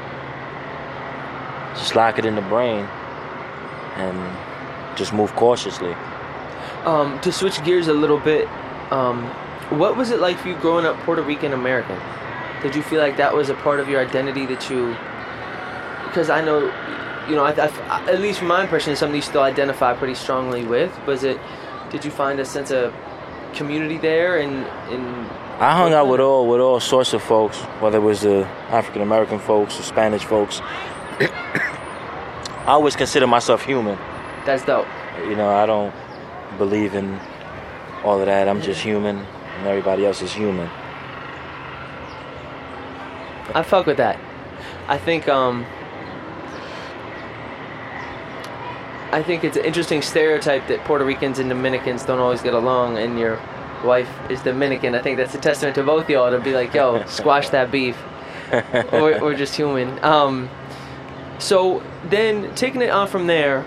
[1.75, 2.87] just lock it in the brain
[3.97, 4.17] and
[4.95, 5.95] just move cautiously.
[6.85, 8.47] Um, to switch gears a little bit,
[8.91, 9.23] um,
[9.69, 11.97] what was it like for you growing up Puerto Rican American?
[12.63, 14.95] Did you feel like that was a part of your identity that you?
[16.05, 16.71] Because I know,
[17.29, 20.15] you know, I, I, at least from my impression, it's something you still identify pretty
[20.15, 20.91] strongly with.
[21.05, 21.39] Was it?
[21.91, 22.93] Did you find a sense of
[23.53, 24.37] community there?
[24.39, 25.01] And in
[25.59, 29.01] I hung out with all with all sorts of folks, whether it was the African
[29.01, 30.61] American folks or Spanish folks.
[31.19, 33.97] I always consider myself human.
[34.45, 34.87] that's dope.
[35.27, 35.93] You know, I don't
[36.57, 37.19] believe in
[38.03, 38.47] all of that.
[38.47, 40.69] I'm just human, and everybody else is human.
[43.55, 44.19] I fuck with that.
[44.87, 45.65] I think um
[49.11, 52.97] I think it's an interesting stereotype that Puerto Ricans and Dominicans don't always get along
[52.97, 53.39] and your
[53.85, 54.95] wife is Dominican.
[54.95, 57.97] I think that's a testament to both y'all to be like, yo, squash that beef.
[58.91, 60.03] or, or just human.
[60.03, 60.49] Um
[61.39, 63.65] so then taking it on from there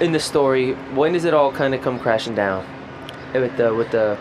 [0.00, 2.66] in the story, when does it all kind of come crashing down?
[3.32, 4.18] With the with the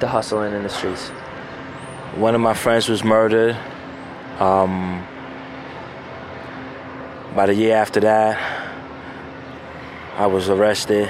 [0.00, 1.08] the hustling in the streets.
[2.16, 3.56] One of my friends was murdered.
[4.38, 5.06] Um,
[7.32, 8.63] about a year after that,
[10.16, 11.08] I was arrested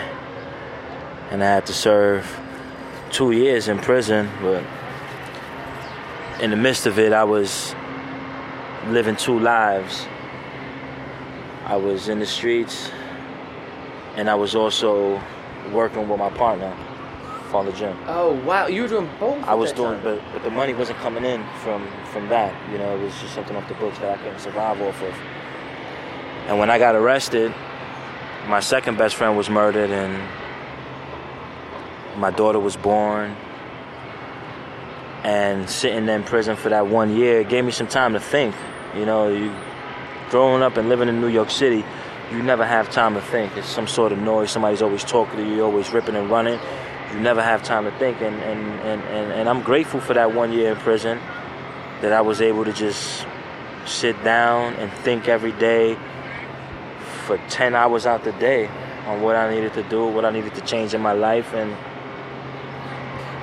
[1.30, 2.40] and I had to serve
[3.10, 4.30] two years in prison.
[4.40, 4.64] But
[6.40, 7.74] in the midst of it, I was
[8.86, 10.06] living two lives.
[11.66, 12.90] I was in the streets
[14.16, 15.20] and I was also
[15.70, 16.74] working with my partner,
[17.50, 17.98] Father Jim.
[18.06, 19.44] Oh wow, you were doing both.
[19.44, 22.54] I was doing, but, but the money wasn't coming in from from that.
[22.72, 25.14] You know, it was just something off the books that I couldn't survive off of.
[26.46, 27.54] And when I got arrested,
[28.48, 30.22] my second best friend was murdered, and
[32.16, 33.36] my daughter was born.
[35.22, 38.54] And sitting in prison for that one year gave me some time to think.
[38.94, 39.54] You know, you
[40.28, 41.84] growing up and living in New York City,
[42.30, 43.56] you never have time to think.
[43.56, 44.50] It's some sort of noise.
[44.50, 45.56] Somebody's always talking to you.
[45.56, 46.58] You're always ripping and running.
[47.12, 48.20] You never have time to think.
[48.20, 51.18] And, and, and, and, and I'm grateful for that one year in prison
[52.02, 53.26] that I was able to just
[53.86, 55.96] sit down and think every day
[57.24, 58.68] for 10 hours out the day
[59.06, 61.52] on what I needed to do, what I needed to change in my life.
[61.54, 61.70] And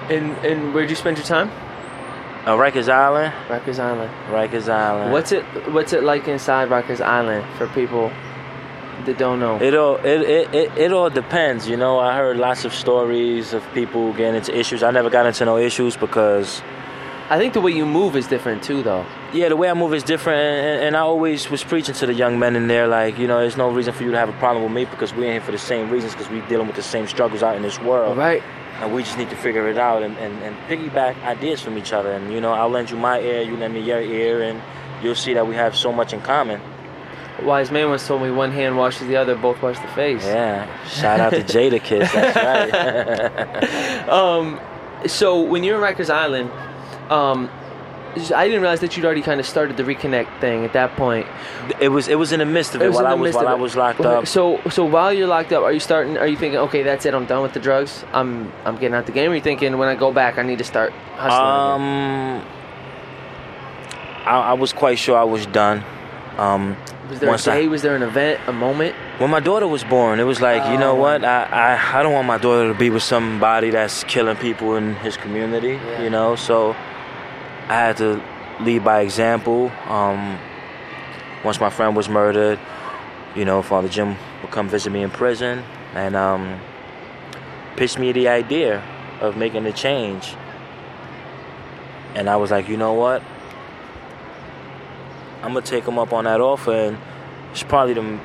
[0.09, 1.49] And and where'd you spend your time?
[2.45, 4.11] uh, Rikers Island, Rikers Island.
[4.29, 5.11] Rikers Island.
[5.11, 5.43] What's it
[5.75, 8.11] What's it like inside Rikers Island for people
[9.05, 9.55] that don't know?
[9.61, 11.99] It all it, it, it, it all depends, you know.
[11.99, 14.81] I heard lots of stories of people getting into issues.
[14.83, 16.61] I never got into no issues because
[17.29, 19.05] I think the way you move is different too, though.
[19.33, 22.13] Yeah, the way I move is different, and, and I always was preaching to the
[22.13, 24.33] young men in there, like you know, there's no reason for you to have a
[24.33, 26.75] problem with me because we ain't here for the same reasons, because we dealing with
[26.75, 28.43] the same struggles out in this world, Right.
[28.81, 31.93] and we just need to figure it out and, and, and piggyback ideas from each
[31.93, 34.61] other, and you know, I'll lend you my ear, you lend me your ear, and
[35.01, 36.59] you'll see that we have so much in common.
[37.39, 40.25] A wise man once told me one hand washes the other, both wash the face.
[40.25, 42.35] Yeah, shout out to Jadakiss, that's
[44.05, 44.09] right.
[44.09, 44.59] Um,
[45.07, 46.51] so when you're in Rikers Island,
[47.09, 47.49] um,
[48.13, 51.25] I didn't realize that you'd already kind of started the reconnect thing at that point.
[51.79, 53.53] it was it was in the midst of it, It while I was while I
[53.53, 54.27] was locked up.
[54.27, 56.17] So so while you're locked up, are you starting?
[56.17, 58.03] Are you thinking, okay, that's it, I'm done with the drugs.
[58.13, 59.29] I'm I'm getting out the game.
[59.29, 61.41] Or are you thinking, when I go back, I need to start hustling?
[61.41, 62.43] Um,
[64.25, 65.83] I, I was quite sure I was done.
[66.37, 66.77] Um,
[67.09, 67.67] Was there a once I- day?
[67.67, 68.39] was there an event?
[68.47, 68.95] A moment?
[69.19, 70.95] when my daughter was born, it was like, you know Oh.
[70.95, 71.23] what?
[71.23, 74.95] I, I, I don't want my daughter to be with somebody that's killing people in
[74.95, 76.01] his community, Yeah.
[76.03, 76.35] you know?
[76.35, 76.75] So
[77.67, 78.21] I had to
[78.59, 79.71] lead by example.
[79.87, 80.37] Um,
[81.43, 82.59] once my friend was murdered,
[83.35, 86.59] you know, Father Jim would come visit me in prison and um,
[87.75, 88.83] pitched me the idea
[89.21, 90.35] of making a change.
[92.13, 93.23] And I was like, you know what?
[95.41, 96.97] I'm gonna take him up on that offer, and
[97.51, 98.19] it's probably the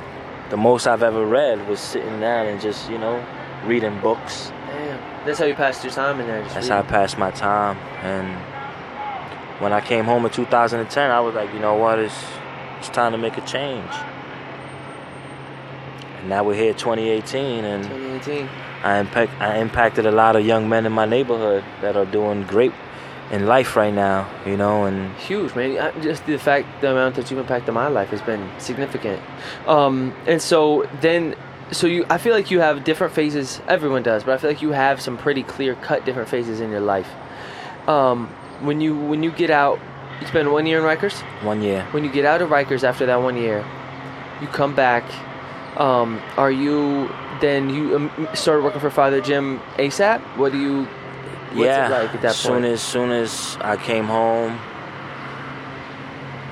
[0.50, 3.24] the most I've ever read was sitting down and just you know
[3.64, 4.52] reading books.
[4.66, 5.24] Damn.
[5.24, 6.42] That's how you passed your time in there.
[6.42, 6.90] Just That's how I reading.
[6.90, 7.76] passed my time.
[8.02, 8.36] And
[9.58, 11.98] when I came home in 2010, I was like, you know what?
[11.98, 12.14] It's
[12.78, 13.90] it's time to make a change.
[16.20, 18.48] And now we're here, 2018, and 2018.
[18.82, 22.42] I impact I impacted a lot of young men in my neighborhood that are doing
[22.44, 22.72] great
[23.30, 24.28] in life right now.
[24.44, 25.78] You know, and Huge, man.
[25.78, 29.22] I- Just the fact, the amount that you've impacted my life has been significant.
[29.66, 31.34] Um, and so then,
[31.72, 33.60] so you, I feel like you have different phases.
[33.66, 36.70] Everyone does, but I feel like you have some pretty clear cut different phases in
[36.70, 37.08] your life.
[37.88, 39.78] Um, when you when you get out,
[40.20, 41.20] you spend one year in Rikers.
[41.42, 41.86] one year.
[41.90, 43.64] When you get out of Rikers after that one year,
[44.40, 45.04] you come back.
[45.78, 50.20] Um, are you then you um, started working for Father Jim ASAP?
[50.36, 50.84] What do you?
[51.52, 51.86] What's yeah.
[51.86, 52.64] it like at that soon point?
[52.66, 54.58] as soon as I came home,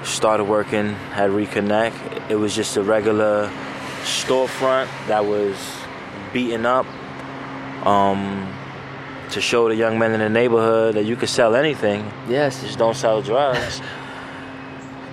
[0.05, 2.31] started working at Reconnect.
[2.31, 3.51] It was just a regular
[4.03, 5.57] storefront that was
[6.33, 6.87] beaten up.
[7.87, 8.53] Um,
[9.35, 12.63] to show the young men in the neighborhood that you can sell anything, yes.
[12.63, 13.81] just don't sell drugs.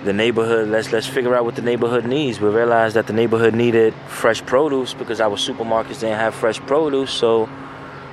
[0.04, 2.40] the neighborhood, let's let's figure out what the neighborhood needs.
[2.40, 7.10] We realized that the neighborhood needed fresh produce because our supermarkets didn't have fresh produce,
[7.10, 7.48] so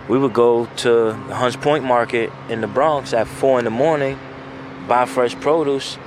[0.08, 0.90] we would go to
[1.28, 4.18] the Hunts Point Market in the Bronx at four in the morning,
[4.88, 5.98] buy fresh produce,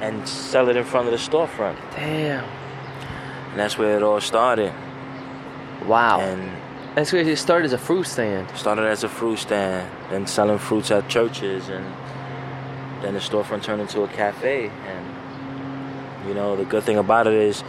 [0.00, 1.76] and sell it in front of the storefront.
[1.94, 2.44] Damn.
[3.50, 4.72] And that's where it all started.
[5.86, 6.20] Wow.
[6.20, 6.65] And
[6.96, 7.32] That's crazy.
[7.32, 8.48] It started as a fruit stand.
[8.56, 11.84] started as a fruit stand, then selling fruits at churches, and
[13.02, 14.70] then the storefront turned into a cafe.
[14.70, 17.62] And you know, the good thing about it is,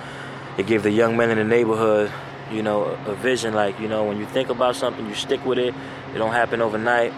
[0.57, 2.09] it gave the young men in the neighborhood,
[2.51, 3.53] you know, a, a vision.
[3.53, 5.75] Like you know, when you think about something, you stick with it.
[6.15, 7.13] It don't happen overnight,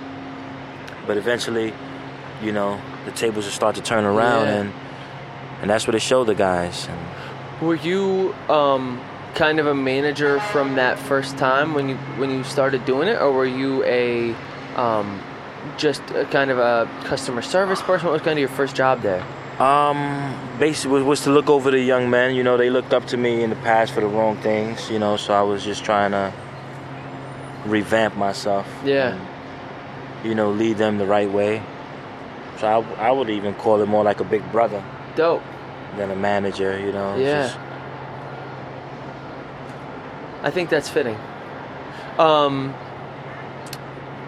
[1.06, 1.74] but eventually,
[2.42, 4.62] you know, the tables will start to turn around, Yeah.
[4.62, 4.74] and
[5.62, 6.88] and that's what it showed the guys.
[6.90, 7.00] And
[7.68, 9.00] Were you um,
[9.36, 13.20] kind of a manager from that first time when you when you started doing it,
[13.22, 14.34] or were you a
[14.76, 15.20] um,
[15.78, 18.08] just a kind of a customer service person?
[18.08, 19.24] What was kind of your first job there?
[19.60, 22.34] Um, basically was, was to look over the young men.
[22.36, 24.90] You know, they looked up to me in the past for the wrong things.
[24.90, 26.34] You know, so I was just trying to
[27.66, 28.66] revamp myself.
[28.86, 29.16] Yeah.
[29.16, 31.62] and, you know, lead them the right way.
[32.60, 34.84] So I, I would even call it more like a big brother
[35.16, 35.44] Dope.
[35.98, 36.80] than a manager.
[36.80, 37.18] You know.
[37.18, 37.48] Yeah.
[37.48, 37.60] just-
[40.42, 41.18] I think that's fitting.
[42.18, 42.76] Um,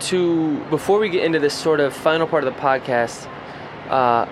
[0.02, 3.28] to before we get into this sort of final part of the podcast,
[3.90, 4.26] uh,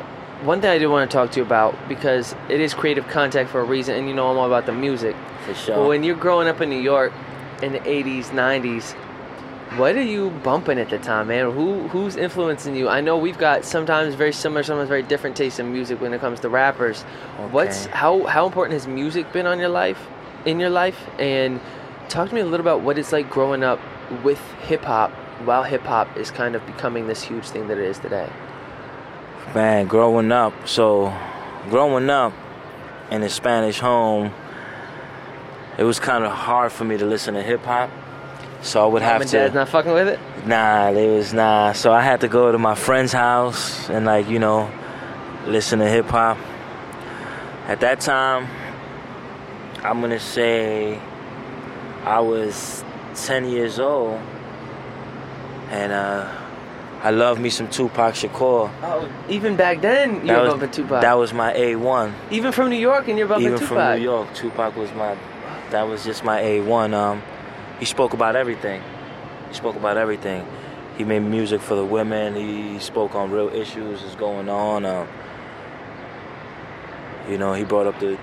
[0.43, 3.49] one thing I do want to talk to you about because it is creative contact
[3.49, 5.15] for a reason, and you know I'm all about the music.
[5.45, 5.75] For sure.
[5.75, 7.13] But when you're growing up in New York
[7.61, 8.95] in the 80s, 90s,
[9.77, 11.51] what are you bumping at the time, man?
[11.51, 12.89] Who who's influencing you?
[12.89, 16.21] I know we've got sometimes very similar, sometimes very different tastes in music when it
[16.21, 17.05] comes to rappers.
[17.39, 17.51] Okay.
[17.51, 20.07] What's how how important has music been on your life,
[20.45, 20.97] in your life?
[21.19, 21.59] And
[22.09, 23.79] talk to me a little about what it's like growing up
[24.23, 25.11] with hip hop
[25.45, 28.29] while hip hop is kind of becoming this huge thing that it is today.
[29.55, 31.15] Man, growing up, so
[31.69, 32.33] growing up
[33.09, 34.33] in a Spanish home,
[35.77, 37.89] it was kind of hard for me to listen to hip hop.
[38.61, 39.37] So I would Mom have and to.
[39.37, 40.19] dad's not fucking with it.
[40.45, 41.71] Nah, there was nah.
[41.71, 44.69] So I had to go to my friend's house and like you know,
[45.45, 46.37] listen to hip hop.
[47.67, 48.47] At that time,
[49.83, 50.99] I'm gonna say
[52.05, 52.83] I was
[53.15, 54.19] 10 years old,
[55.69, 56.35] and uh,
[57.01, 58.69] I love me some Tupac Shakur.
[58.83, 61.01] Oh, even back then you That were was bumping Tupac.
[61.01, 62.13] that was my A1.
[62.31, 63.77] even from New York, and you're bumping Even Tupac.
[63.77, 65.17] from New York, Tupac was my.
[65.71, 66.93] That was just my A1.
[66.93, 67.21] Um,
[67.79, 68.81] he spoke about everything.
[69.49, 70.45] He spoke about everything.
[70.97, 72.35] He made music for the women.
[72.35, 74.85] He spoke on real issues that's going on.
[74.85, 75.07] Um,
[77.29, 78.17] you know, he brought up the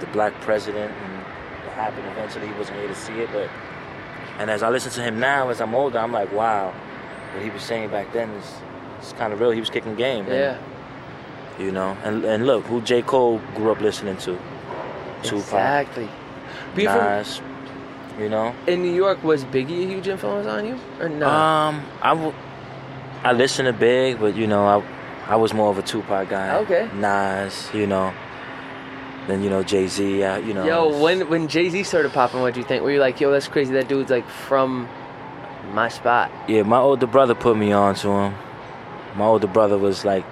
[0.00, 1.12] the black president and
[1.64, 2.46] what happened eventually.
[2.46, 3.48] He wasn't here to see it, but
[4.38, 6.72] and as I listen to him now, as I'm older, I'm like, wow,
[7.34, 8.54] what he was saying back then is
[8.98, 9.50] it's kind of real.
[9.50, 10.24] He was kicking game.
[10.26, 10.58] and, Yeah,
[11.58, 14.38] you know, and and look who J Cole grew up listening to.
[15.22, 16.08] Tupac, exactly.
[16.74, 17.40] From Nas,
[18.20, 18.54] you know.
[18.68, 21.26] in New York, was Biggie a huge influence on you, or no?
[21.28, 22.34] Um, I w-
[23.24, 26.56] I listen to Big, but you know, I I was more of a Tupac guy.
[26.58, 26.88] Okay.
[26.94, 28.12] Nas, you know.
[29.28, 30.64] Then you know Jay Z, uh, you know.
[30.64, 32.82] Yo, when when Jay Z started popping, what do you think?
[32.82, 33.74] Were you like, yo, that's crazy?
[33.74, 34.88] That dude's like from
[35.74, 36.32] my spot.
[36.48, 38.34] Yeah, my older brother put me on to him.
[39.16, 40.24] My older brother was like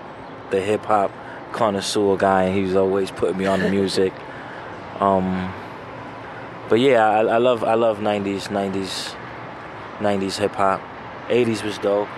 [0.51, 1.13] the hip hop
[1.53, 4.15] connoisseur guy, and he was always putting me on the music.
[5.01, 5.53] um,
[6.71, 9.15] but yeah, I, I love I love '90s '90s
[9.99, 10.81] '90s hip hop.
[11.29, 12.09] '80s was dope.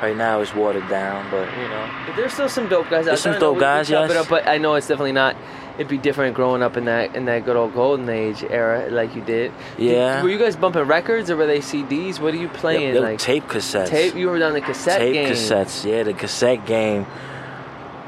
[0.00, 1.90] Right now it's watered down, but you know.
[2.06, 3.38] But there's still some dope guys out There's some there.
[3.38, 4.10] I dope guys, yes.
[4.12, 5.36] up, but I know it's definitely not.
[5.80, 9.14] It'd be different growing up in that in that good old golden age era, like
[9.14, 9.50] you did.
[9.78, 10.22] Yeah.
[10.22, 12.20] Were you guys bumping records or were they CDs?
[12.20, 12.96] What are you playing?
[12.96, 13.88] Were like tape cassettes.
[13.88, 14.14] tape.
[14.14, 15.32] You were on the cassette tape game.
[15.32, 15.90] cassettes.
[15.90, 17.04] Yeah, the cassette game.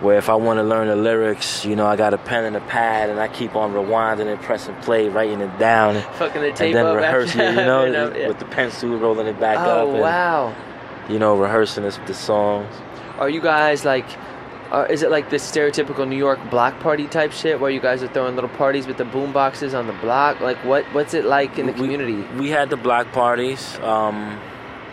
[0.03, 2.57] Where if I want to learn the lyrics, you know, I got a pen and
[2.57, 6.53] a pad, and I keep on rewinding and pressing play, writing it down, Fucking the
[6.53, 7.41] tape and then up rehearsing.
[7.41, 8.29] You know, you know, yeah.
[8.29, 10.55] with the pencil rolling it back oh, up, Oh wow.
[11.09, 12.71] you know, rehearsing this, the songs.
[13.17, 14.05] Are you guys like?
[14.73, 18.03] Uh, is it like the stereotypical New York block party type shit where you guys
[18.03, 20.41] are throwing little parties with the boom boxes on the block?
[20.41, 20.85] Like what?
[20.95, 22.23] What's it like in the We- community?
[22.39, 23.79] We had the block parties.
[23.81, 24.41] Um,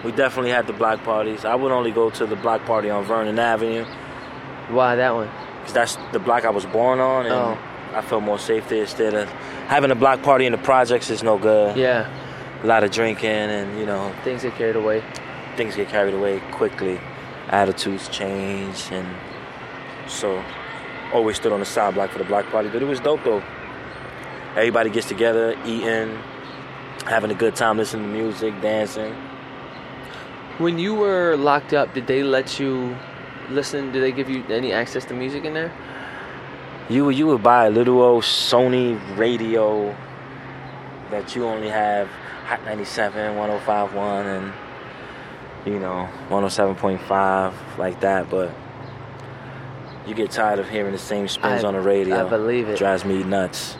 [0.04, 1.46] we definitely had the block parties.
[1.46, 3.86] I would only go to the block party on Vernon Avenue
[4.70, 5.30] Why that one?
[5.60, 7.58] because that's the block I was born on, and Oh.
[7.96, 9.30] I felt more safe there instead of
[9.68, 11.78] having a block party in the projects is no good.
[11.78, 12.06] Yeah,
[12.64, 15.02] A lot of drinking, and you know, things get carried away.
[15.56, 17.00] things get carried away quickly.
[17.50, 19.08] Attitudes change, and
[20.10, 20.44] so
[21.14, 22.70] always stood on the side block for the block party.
[22.70, 23.44] But it was dope though.
[24.56, 26.18] Everybody gets together, eating,
[27.06, 29.14] having a good time, listening to music, dancing.
[30.58, 32.96] When you were locked up, did they let you
[33.50, 33.92] listen?
[33.92, 35.72] Did they give you any access to music in there?
[36.90, 39.96] You would you would buy a little old Sony radio
[41.12, 42.08] that you only have
[42.46, 44.54] Hot 97, 1051, and
[45.66, 48.52] you know 107.5 like that, but
[50.10, 52.26] you get tired of hearing the same spins I- on the radio.
[52.26, 52.78] I believe it.
[52.78, 53.78] Drives me nuts.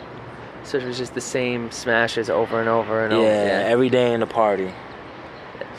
[0.62, 3.24] So it was just the same smashes over and over and over.
[3.24, 4.72] Yeah, every day in the party.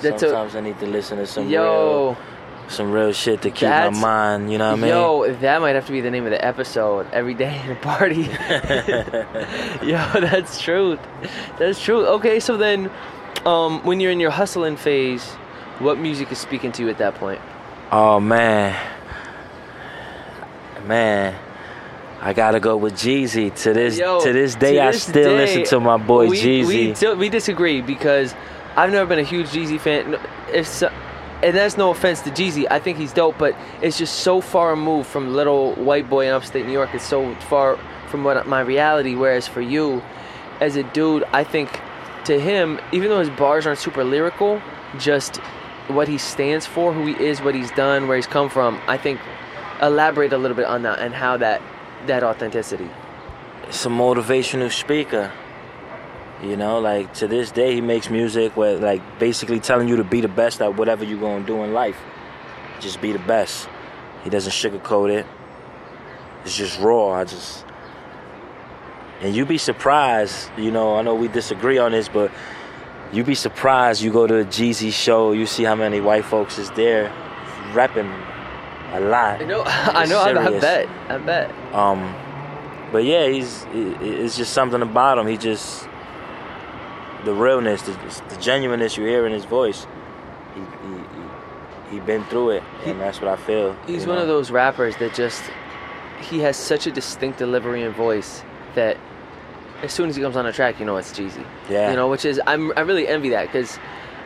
[0.02, 2.18] That's Sometimes I need to listen to some Yo, real,
[2.68, 4.52] some real shit to keep my mind.
[4.52, 4.90] You know what I mean?
[4.90, 7.08] yo, that might have to be the name of the episode.
[7.14, 8.24] Every day in a party.
[9.88, 11.00] yo, that's truth.
[11.60, 12.06] That's true.
[12.08, 12.90] Okay, so then,
[13.46, 15.24] um, when you're in your hustling phase,
[15.80, 17.40] what music is speaking to you at that point?
[17.92, 18.76] Oh man,
[20.86, 21.36] man,
[22.20, 23.54] I gotta go with Jeezy.
[23.64, 26.30] To this Yo, to this day, to I this still day, listen to my boy
[26.30, 27.02] we, Jeezy.
[27.02, 28.36] We, we disagree because
[28.76, 30.20] I've never been a huge Jeezy fan.
[30.54, 30.84] If
[31.44, 34.70] and that's no offense to Jeezy, I think he's dope, but it's just so far
[34.70, 36.92] removed from little white boy in upstate New York.
[36.94, 37.78] It's so far
[38.08, 39.16] from what my reality.
[39.16, 40.04] Whereas for you,
[40.60, 41.80] as a dude, I think
[42.26, 44.62] to him, even though his bars aren't super lyrical,
[45.00, 45.38] just
[45.88, 48.80] what he stands for, who he is, what he's done, where he's come from.
[48.88, 49.20] I think
[49.82, 51.62] elaborate a little bit on that and how that
[52.08, 52.90] that authenticity.
[53.68, 55.32] it's a motivational speaker.
[56.44, 60.04] You know, like to this day, he makes music where, like, basically telling you to
[60.04, 61.98] be the best at whatever you're gonna do in life.
[62.80, 63.70] Just be the best.
[64.24, 65.28] He doesn't sugarcoat it.
[66.44, 67.12] It's just raw.
[67.12, 67.64] I just,
[69.22, 70.50] and you'd be surprised.
[70.58, 72.32] You know, I know we disagree on this, but
[73.14, 74.02] you'd be surprised.
[74.02, 77.14] You go to a Jeezy show, you see how many white folks is there,
[77.74, 78.10] repping
[78.92, 79.42] a lot.
[79.42, 79.64] I know.
[79.64, 80.20] I know.
[80.20, 80.90] I, I bet.
[81.10, 81.74] I bet.
[81.74, 82.14] Um,
[82.92, 85.28] but yeah, he's it's just something about him.
[85.28, 85.88] He just
[87.24, 87.94] the realness, the,
[88.30, 89.86] the genuineness you hear in his voice.
[90.56, 90.98] He he
[91.90, 93.76] he, he been through it, He- and that's what I feel.
[93.88, 94.24] He's one know?
[94.24, 95.42] of those rappers that just
[96.22, 98.44] he has such a distinct delivery and voice
[98.76, 98.98] that
[99.82, 101.46] as soon as he comes on a track, you know it's Jeezy.
[101.70, 101.90] Yeah.
[101.90, 103.80] You know, which is I'm I really envy that because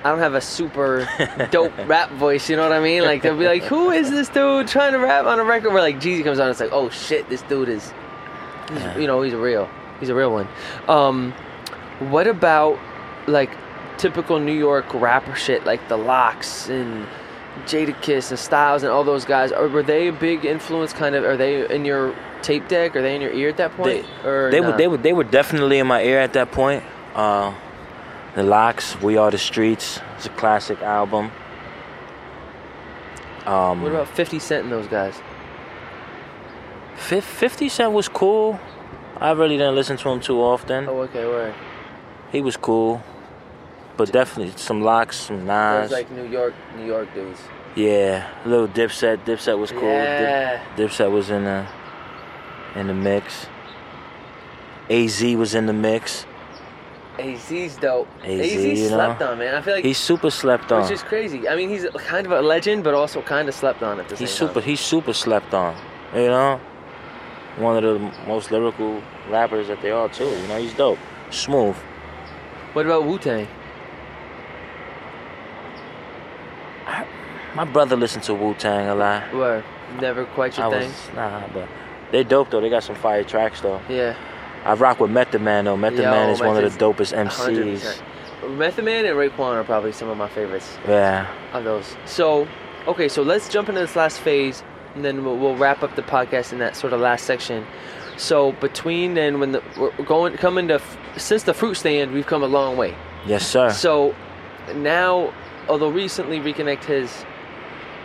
[0.05, 1.09] I don't have a super
[1.51, 2.47] dope rap voice.
[2.47, 3.01] You know what I mean?
[3.01, 5.81] Like they'll be like, "Who is this dude trying to rap on a record?" Where
[5.81, 7.91] like Jeezy comes on, it's like, "Oh shit, this dude is,
[8.71, 8.99] Yeah.
[8.99, 9.67] you know, he's a real,
[9.99, 10.47] he's a real one."
[10.87, 11.33] Um,
[11.97, 12.77] what about
[13.25, 13.49] like
[13.97, 17.07] typical New York rapper shit, like the LOX and
[17.65, 19.51] Jadakiss and Styles and all those guys?
[19.51, 20.93] Or were they a big influence?
[20.93, 21.23] Kind of?
[21.23, 22.95] Are they in your tape deck?
[22.95, 24.05] Are they in your ear at that point?
[24.23, 24.69] They, or they nah?
[24.69, 26.83] were they were they were definitely in my ear at that point.
[27.15, 27.55] Uh,
[28.35, 29.99] the LOX, We Are the Streets.
[30.17, 31.31] It's a classic album.
[33.45, 35.15] Um, What about 50 Cent and those guys?
[36.95, 38.59] Fifty Cent was cool.
[39.19, 40.87] I really didn't listen to him too often.
[40.87, 41.53] Oh, okay, word.
[42.31, 43.03] He was cool,
[43.95, 45.89] but definitely some LOX, some Nas.
[45.89, 47.39] Those like New York, New York dudes.
[47.75, 49.17] yeah, a little Dipset.
[49.25, 49.83] Dipset was cool.
[49.83, 50.63] Yeah.
[50.75, 51.67] Dip, Dipset was in the
[52.75, 53.47] in the mix.
[54.89, 56.25] Az was in the mix.
[57.19, 58.07] AZ's dope.
[58.23, 59.31] AZ, AZ slept know?
[59.31, 59.55] on, man.
[59.55, 60.81] I feel like He's super slept on.
[60.81, 61.47] which is crazy.
[61.47, 64.15] I mean, he's kind of a legend, but also kind of slept on at the
[64.15, 64.59] He's same super.
[64.61, 64.69] time.
[64.69, 65.75] He's super slept on.
[66.13, 66.59] You know,
[67.57, 70.25] one of the most lyrical rappers that they are too.
[70.25, 70.99] You know, he's dope,
[71.31, 71.75] smooth.
[72.73, 73.47] What about Wu Tang?
[77.55, 79.33] My brother listened to Wu Tang a lot.
[79.33, 79.63] Where
[80.01, 80.89] never quite your I thing.
[80.89, 81.69] was nah, but
[82.11, 82.59] they dope though.
[82.59, 83.79] They got some fire tracks though.
[83.87, 84.15] Yeah.
[84.65, 85.77] I rock with Method Man though.
[85.77, 87.99] Method Yo, Man is one of the dopest MCs.
[88.41, 88.57] 100%.
[88.57, 91.27] Method Man and Raekwon are probably some of my favorites Yeah.
[91.53, 91.95] of those.
[92.05, 92.47] So,
[92.87, 94.63] okay, so let's jump into this last phase,
[94.95, 97.65] and then we'll, we'll wrap up the podcast in that sort of last section.
[98.17, 100.81] So between then, when the we're going coming to
[101.17, 102.95] since the fruit stand, we've come a long way.
[103.25, 103.71] Yes, sir.
[103.71, 104.15] So
[104.75, 105.33] now,
[105.67, 107.25] although recently Reconnect has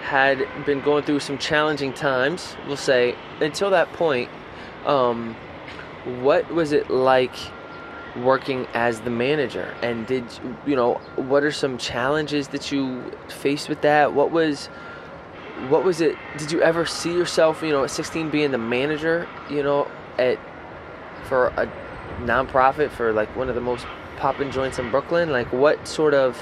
[0.03, 4.29] had been going through some challenging times, we'll say until that point,
[4.87, 5.37] um,
[6.05, 7.35] what was it like
[8.17, 9.75] working as the manager?
[9.83, 10.25] And did
[10.67, 14.13] you know what are some challenges that you faced with that?
[14.15, 14.67] What was
[15.69, 16.17] what was it?
[16.39, 19.89] Did you ever see yourself, you know, at 16 being the manager, you know,
[20.19, 20.39] at
[21.25, 21.71] for a
[22.23, 23.87] nonprofit for like one of the most
[24.17, 25.31] poppin' joints in Brooklyn?
[25.31, 26.37] Like, what sort of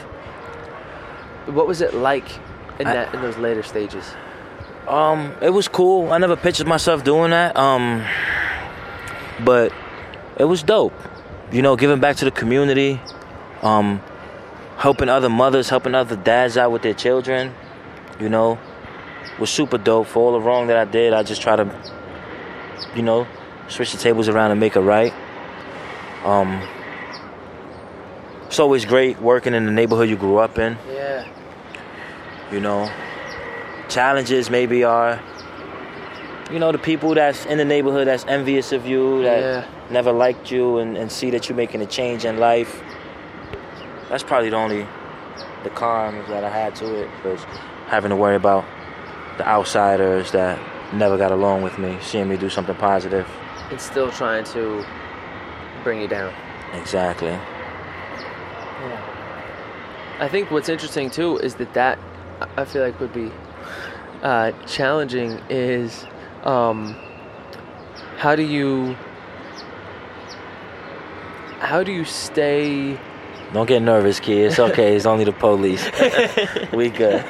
[1.46, 2.28] what was it like
[2.78, 4.04] in I- that in those later stages?
[4.86, 6.12] Um, it was cool.
[6.12, 7.54] I never pictured myself doing that.
[7.58, 8.02] Um,
[9.44, 9.72] but
[10.38, 10.92] it was dope.
[11.52, 13.00] You know, giving back to the community,
[13.62, 14.02] um,
[14.76, 17.54] helping other mothers, helping other dads out with their children.
[18.20, 18.58] You know,
[19.38, 20.06] was super dope.
[20.08, 21.70] For all the wrong that I did, I just try to,
[22.94, 23.26] you know,
[23.68, 25.12] switch the tables around and make it right.
[26.24, 26.60] Um,
[28.46, 31.26] it's always great working in the neighborhood you grew up in Yeah.
[32.50, 32.90] you know
[33.90, 35.20] challenges maybe are
[36.50, 39.64] you know the people that's in the neighborhood that's envious of you that Yeah.
[39.90, 42.82] never liked you and, and see that you're making a change in life
[44.08, 44.86] that's probably the only
[45.64, 47.40] the cons that i had to it was
[47.88, 48.64] having to worry about
[49.36, 50.58] the outsiders that
[50.94, 53.26] never got along with me seeing me do something positive.
[53.70, 54.84] And still trying to
[55.84, 56.32] bring you down.
[56.72, 59.04] exactly Yeah.
[60.20, 61.98] I think what's interesting too is that that
[62.56, 63.30] I feel like would be
[64.22, 66.04] uh, challenging is
[66.44, 66.94] um,
[68.16, 68.94] how do you
[71.60, 72.98] how do you stay
[73.52, 75.84] don't get nervous kid it's okay it's only the police
[76.72, 77.22] we good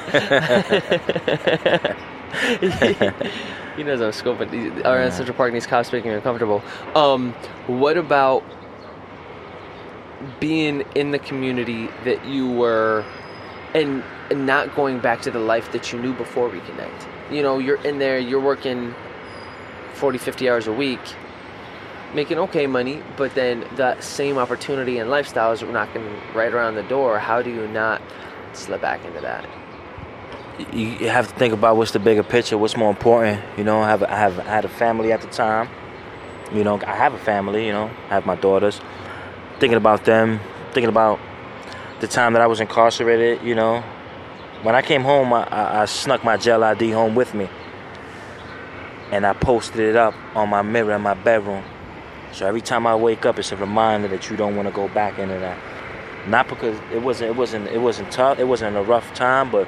[3.77, 4.51] he knows I'm scoping.
[4.51, 6.63] These- Our in Central Park, these cops making me uncomfortable.
[6.95, 7.33] Um,
[7.67, 8.43] what about
[10.41, 13.05] being in the community that you were,
[13.75, 17.07] and, and not going back to the life that you knew before Reconnect?
[17.31, 18.95] You know, you're in there, you're working
[19.95, 21.01] 40, 50 hours a week,
[22.14, 26.85] making okay money, but then that same opportunity and lifestyle is knocking right around the
[26.85, 27.18] door.
[27.18, 28.01] How do you not
[28.53, 29.49] slip back into that?
[30.72, 33.41] you have to think about what's the bigger picture, what's more important.
[33.57, 35.68] You know, I have I have I had a family at the time.
[36.53, 37.66] You know, I have a family.
[37.66, 38.81] You know, I have my daughters.
[39.59, 40.41] thinking about them,
[40.72, 41.18] thinking about
[42.01, 43.43] the time that I was incarcerated.
[43.43, 43.85] You know,
[44.63, 47.49] when I came home, I, I, I snuck my Gel ID home with me,
[49.11, 51.65] and I posted it up on my mirror in my bedroom.
[52.33, 54.89] So every time I wake up, it's a reminder that you don't want to go
[54.89, 55.59] back into that.
[56.29, 58.39] Not because it wasn't, it wasn't, it wasn't tough.
[58.39, 59.67] It wasn't a rough time, but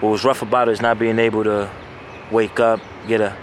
[0.00, 1.70] what was rough about it is not being able to
[2.32, 3.36] wake up, get a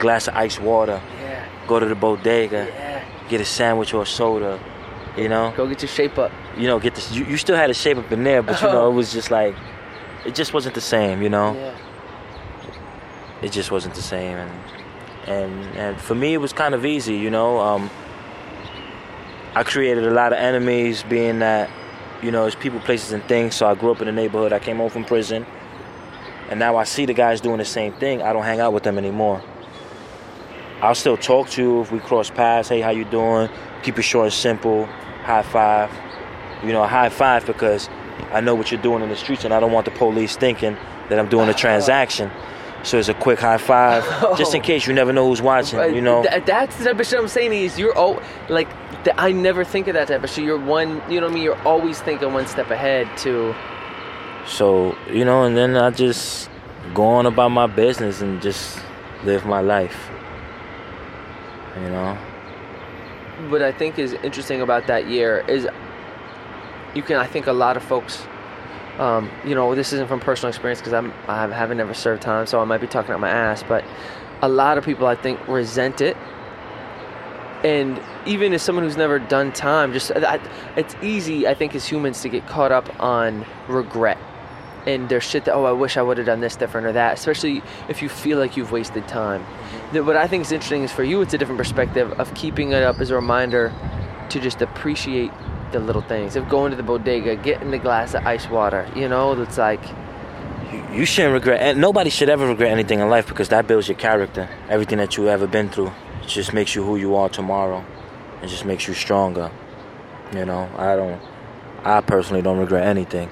[0.00, 1.46] glass of ice water, Yeah.
[1.68, 3.04] go to the bodega, Yeah.
[3.28, 4.58] get a sandwich or a soda.
[5.16, 6.32] You know, Go get your shape up.
[6.56, 7.12] you know, get this.
[7.12, 8.90] You, you still had a shape up in there, but you know, oh.
[8.90, 9.54] it was just like,
[10.24, 11.22] it just wasn't the same.
[11.22, 11.72] You know, Yeah.
[13.42, 14.50] it just wasn't the same, and
[15.26, 17.14] and and for me, it was kind of easy.
[17.16, 17.90] You know, um,
[19.54, 21.70] I created a lot of enemies, being that,
[22.22, 23.54] you know, it's people, places, and things.
[23.54, 24.52] So I grew up in the neighborhood.
[24.52, 25.46] I came home from prison,
[26.50, 28.20] and now I see the guys doing the same thing.
[28.22, 29.42] I don't hang out with them anymore.
[30.82, 32.68] I'll still talk to you if we cross paths.
[32.68, 33.48] Hey, how you doing?
[33.82, 34.86] Keep it short and simple.
[35.22, 35.90] High five.
[36.62, 37.88] You know, high five because
[38.32, 40.76] I know what you're doing in the streets, and I don't want the police thinking
[41.08, 42.30] that I'm doing a transaction.
[42.82, 44.04] So it's a quick high five,
[44.38, 45.94] just in case you never know who's watching.
[45.94, 48.68] You know, Th- that's the type of shit I'm saying is you're all like
[49.16, 50.44] I never think of that type of shit.
[50.44, 51.42] You're one, you know what I mean.
[51.42, 53.54] You're always thinking one step ahead to.
[54.46, 56.50] So, you know, and then I just
[56.92, 58.78] go on about my business and just
[59.24, 60.10] live my life.
[61.76, 62.14] You know?
[63.48, 65.66] What I think is interesting about that year is
[66.94, 67.16] you can.
[67.16, 68.26] I think a lot of folks.
[68.98, 72.46] Um, you know, this isn't from personal experience because I'm I haven't ever served time,
[72.46, 73.62] so I might be talking out my ass.
[73.62, 73.84] But
[74.40, 76.16] a lot of people, I think, resent it
[77.64, 80.38] and even as someone who's never done time just I,
[80.76, 84.18] it's easy i think as humans to get caught up on regret
[84.86, 87.14] and there's shit that oh i wish i would have done this different or that
[87.14, 89.42] especially if you feel like you've wasted time
[89.92, 92.82] what i think is interesting is for you it's a different perspective of keeping it
[92.82, 93.72] up as a reminder
[94.28, 95.32] to just appreciate
[95.74, 99.08] the little things of going to the bodega getting the glass of ice water you
[99.08, 99.80] know it's like
[100.72, 103.86] You- You shouldn't regret, and nobody should ever regret anything in life because that builds
[103.88, 104.48] your character.
[104.68, 107.84] Everything that you've ever been through it just makes you who you are tomorrow.
[108.42, 109.50] It just makes you stronger.
[110.32, 111.20] You know, I don't,
[111.84, 113.28] I personally don't regret anything.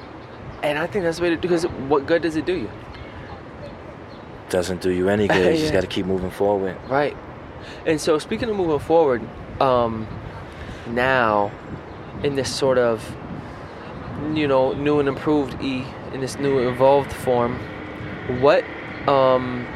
[0.63, 2.71] and i think that's the way to do because what good does it do you
[4.49, 5.37] doesn't do you any good.
[5.39, 5.57] You Yeah.
[5.57, 6.77] just got to keep moving forward.
[6.89, 7.17] Right.
[7.87, 9.23] And so, speaking of moving forward,
[9.61, 10.07] um,
[10.89, 11.51] now
[12.23, 13.17] in this sort of
[14.35, 17.59] you know new and improved E in this new evolved form,
[18.41, 18.65] what
[19.09, 19.67] um,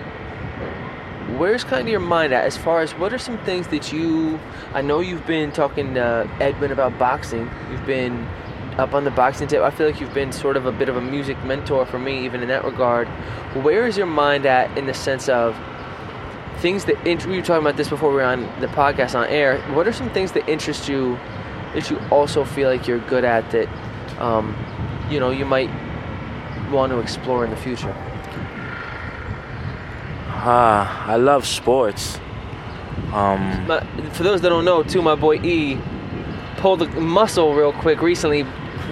[1.38, 4.38] where's kind of your mind at as far as what are some things that you?
[4.72, 7.50] I know you've been talking to Edwin about boxing.
[7.70, 8.26] You've been
[8.78, 9.62] up on the boxing tip.
[9.62, 12.24] I feel like you've been sort of a bit of a music mentor for me,
[12.24, 13.08] even in that regard.
[13.62, 15.56] Where is your mind at in the sense of
[16.58, 19.26] things that int- we were talking about this before we were on the podcast on
[19.28, 19.60] air.
[19.74, 21.18] What are some things that interest you
[21.76, 23.68] that you also feel like you're good at that
[24.18, 24.56] um,
[25.10, 25.70] you know you might
[26.70, 27.94] want to explore in the future?
[30.48, 32.18] Ah, I love sports.
[33.12, 33.80] Um, My,
[34.12, 35.78] for those that don't know, too, my boy E
[36.56, 38.46] pulled a muscle real quick recently.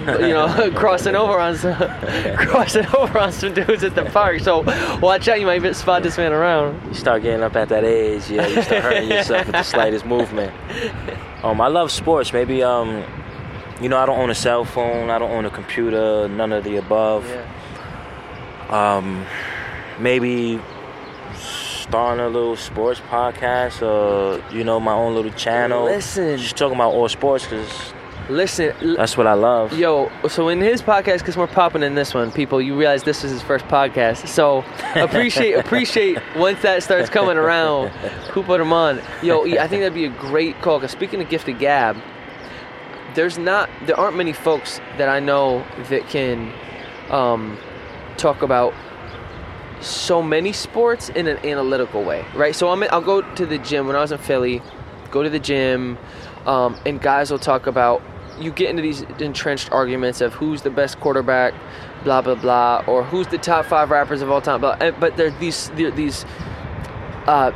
[0.05, 1.75] You know, crossing over on some,
[2.37, 4.41] crossing over on some dudes at the park.
[4.41, 4.61] So
[4.99, 6.85] watch out, you might spot this man around.
[6.87, 10.05] you start getting up at that age, yeah, you start hurting yourself with the slightest
[10.05, 10.53] movement.
[11.45, 12.33] Um, I love sports.
[12.33, 13.03] Maybe, um,
[13.79, 15.11] you know, I don't own a cell phone.
[15.11, 16.27] I don't own a computer.
[16.27, 17.23] None of the above.
[18.71, 19.23] Um,
[19.99, 20.59] maybe
[21.35, 25.85] starting a little sports podcast or you know my own little channel.
[25.85, 26.39] Listen.
[26.39, 27.93] just talking about all sports because
[28.29, 29.73] Listen, l- that's what I love.
[29.73, 33.23] Yo, so in his podcast, because we're popping in this one, people, you realize this
[33.23, 34.27] is his first podcast.
[34.27, 34.63] So
[34.95, 37.89] appreciate appreciate once that starts coming around,
[38.31, 39.01] who put him on.
[39.21, 40.79] Yo, I think that'd be a great call.
[40.79, 41.97] Because speaking of gifted gab,
[43.13, 46.51] there's not there aren't many folks that I know that can
[47.09, 47.57] um,
[48.17, 48.73] talk about
[49.81, 52.55] so many sports in an analytical way, right?
[52.55, 54.61] So I'm I'll go to the gym when I was in Philly,
[55.11, 55.97] go to the gym,
[56.45, 58.01] um, and guys will talk about
[58.39, 61.53] you get into these entrenched arguments of who's the best quarterback,
[62.03, 64.61] blah blah blah, or who's the top five rappers of all time.
[64.61, 66.25] Blah, and- but there's these there, these
[67.27, 67.51] uh,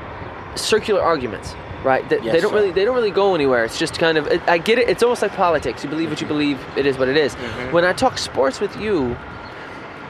[0.56, 1.54] circular arguments,
[1.84, 2.08] right?
[2.10, 2.56] That Yes, they don't sir.
[2.58, 3.64] really they don't really go anywhere.
[3.66, 4.90] It's just kind of it, I get it.
[4.90, 5.84] It's almost like politics.
[5.84, 6.60] You believe what you believe.
[6.78, 7.34] It is what it is.
[7.72, 9.16] When I talk sports with you,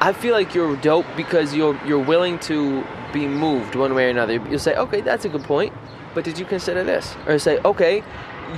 [0.02, 4.10] I feel like you're dope because you're you're willing to be moved one way or
[4.10, 4.34] another.
[4.34, 5.74] You'll say, okay, that's a good point,
[6.14, 7.16] but did you consider this?
[7.28, 8.04] Or say, okay,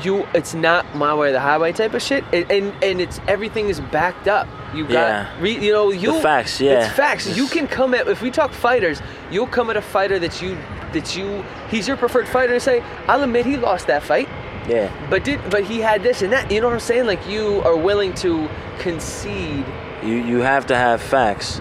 [0.04, 3.20] you it's not my way or the highway type of shit, and and, and it's
[3.28, 4.48] everything is backed up.
[4.74, 5.42] You got, Yeah.
[5.42, 6.86] re, you know, you facts, yeah.
[6.86, 7.36] it's facts.
[7.38, 10.58] You can come at if we talk fighters, you'll come at a fighter that you
[10.94, 14.30] that you he's your preferred fighter and say, I'll admit he lost that fight.
[14.70, 14.90] Yeah.
[15.10, 16.52] But did but he had this and that.
[16.52, 17.06] You know what I'm saying?
[17.06, 18.48] Like you are willing to
[18.80, 19.66] concede.
[20.04, 21.60] You you have to have facts.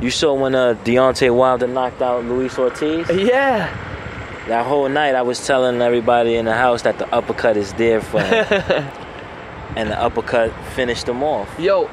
[0.00, 3.08] You saw when uh, Deontay Wilder knocked out Luis Ortiz.
[3.10, 3.68] Yeah.
[4.48, 8.02] That whole night, I was telling everybody in the house that the uppercut is there
[8.02, 8.44] for him,
[9.76, 11.48] and the uppercut finished him off.
[11.58, 11.88] Yo,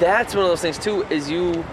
[0.00, 1.02] that's one of those things too.
[1.04, 1.64] Is you,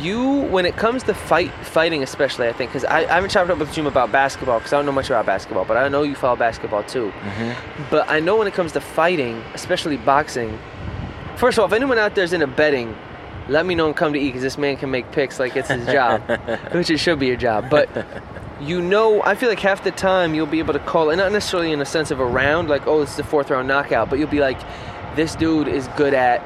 [0.00, 3.50] you when it comes to fight fighting, especially I think because I, I haven't chopped
[3.50, 6.04] up with Jim about basketball because I don't know much about basketball, but I know
[6.04, 7.08] you follow basketball too.
[7.08, 7.82] Mm-hmm.
[7.90, 10.56] But I know when it comes to fighting, especially boxing.
[11.34, 12.96] First of all, if anyone out there's into betting,
[13.48, 15.68] let me know and come to eat because this man can make picks like it's
[15.68, 16.20] his job,
[16.72, 17.68] which it should be your job.
[17.70, 17.88] But
[18.60, 21.32] you know, I feel like half the time you'll be able to call it, not
[21.32, 24.08] necessarily in a sense of a round, like, oh, this is the fourth round knockout,
[24.08, 24.58] but you'll be like,
[25.16, 26.42] this dude is good at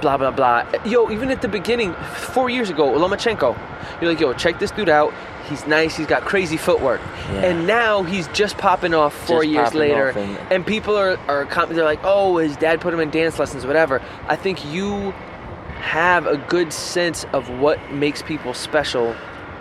[0.00, 0.66] blah, blah, blah.
[0.84, 3.56] Yo, even at the beginning, four years ago, Lomachenko,
[4.00, 5.12] you're like, yo, check this dude out.
[5.48, 5.96] He's nice.
[5.96, 7.00] He's got crazy footwork.
[7.00, 7.46] Yeah.
[7.46, 10.08] And now he's just popping off four Just years later.
[10.10, 13.64] and- and people are, are they're like, oh, his dad put him in dance lessons,
[13.64, 14.02] whatever.
[14.26, 15.14] I think you
[15.80, 19.14] have a good sense of what makes people special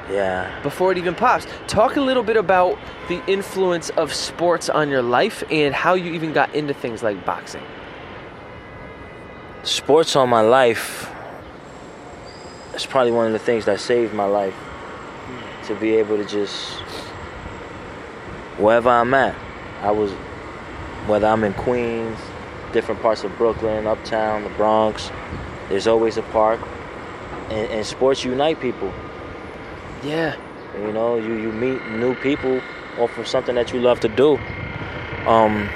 [0.09, 0.49] Yeah.
[0.63, 1.45] before it even pops.
[1.67, 2.77] Talk a little bit about
[3.09, 7.25] the influence of sports on your life and how you even got into things like
[7.25, 7.61] boxing.
[9.63, 11.11] Sports on my life
[12.73, 14.55] is probably one of the things that saved my life.
[15.67, 16.75] To be able to just
[18.57, 19.35] wherever I'm at,
[19.81, 20.11] I was
[21.07, 22.17] whether I'm in Queens,
[22.71, 25.11] different parts of Brooklyn, uptown, the Bronx.
[25.69, 26.59] There's always a park,
[27.49, 28.93] and, and sports unite people.
[30.03, 30.35] Yeah.
[30.79, 32.61] You know, you, you meet new people
[32.99, 34.37] off of something that you love to do.
[35.27, 35.69] Um,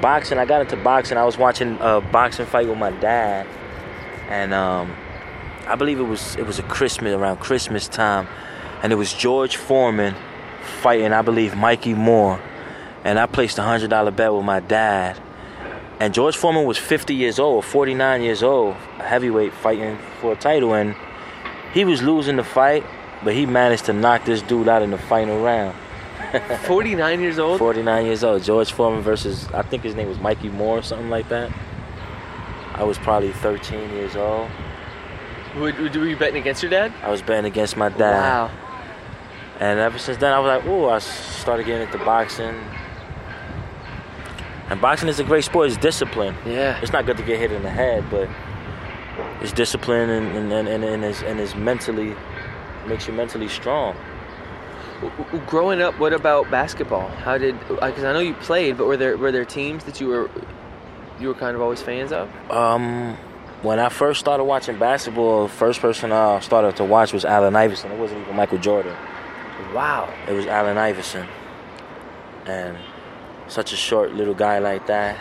[0.00, 1.18] boxing, I got into boxing.
[1.18, 3.46] I was watching a boxing fight with my dad,
[4.28, 4.94] and um,
[5.66, 8.28] I believe it was it was a Christmas around Christmas time,
[8.82, 10.14] and it was George Foreman
[10.80, 12.40] fighting, I believe, Mikey Moore,
[13.04, 15.20] and I placed a hundred dollar bet with my dad.
[16.00, 20.36] And George Foreman was 50 years old, 49 years old, a heavyweight fighting for a
[20.36, 20.94] title, and
[21.72, 22.84] he was losing the fight,
[23.24, 25.74] but he managed to knock this dude out in the final round.
[26.66, 27.58] 49 years old?
[27.58, 28.42] 49 years old.
[28.44, 31.50] George Foreman versus, I think his name was Mikey Moore or something like that.
[32.74, 34.48] I was probably 13 years old.
[35.56, 36.92] Would, would, were you betting against your dad?
[37.02, 38.20] I was betting against my dad.
[38.20, 38.50] Wow.
[39.58, 42.54] And ever since then, I was like, oh, I started getting into boxing.
[44.70, 45.68] And boxing is a great sport.
[45.68, 46.34] It's discipline.
[46.44, 46.78] Yeah.
[46.82, 48.28] It's not good to get hit in the head, but
[49.40, 52.14] it's discipline and, and, and, and, and, is, and is mentally,
[52.86, 53.96] makes you mentally strong.
[55.46, 57.08] Growing up, what about basketball?
[57.08, 57.58] How did?
[57.68, 60.28] Because I know you played, but were there were there teams that you were
[61.20, 62.28] you were kind of always fans of?
[62.50, 63.16] Um,
[63.62, 67.54] when I first started watching basketball, the first person I started to watch was Allen
[67.54, 67.92] Iverson.
[67.92, 68.96] It wasn't even Michael Jordan.
[69.72, 70.12] Wow.
[70.26, 71.28] It was Allen Iverson.
[72.46, 72.76] And
[73.48, 75.16] such a short little guy like that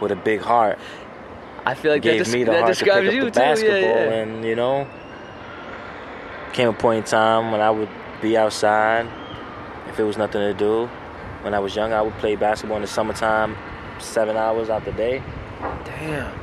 [0.00, 0.78] with a big heart
[1.66, 3.24] I feel like that, gave des- me the that heart to pick describes up you
[3.24, 3.40] the too.
[3.40, 3.78] basketball.
[3.80, 4.12] Yeah, yeah.
[4.12, 4.86] And, you know,
[6.52, 7.88] came a point in time when I would
[8.20, 9.08] be outside
[9.88, 10.86] if it was nothing to do.
[11.42, 13.56] When I was young, I would play basketball in the summertime,
[13.98, 15.22] seven hours out the day.
[15.84, 16.38] Damn.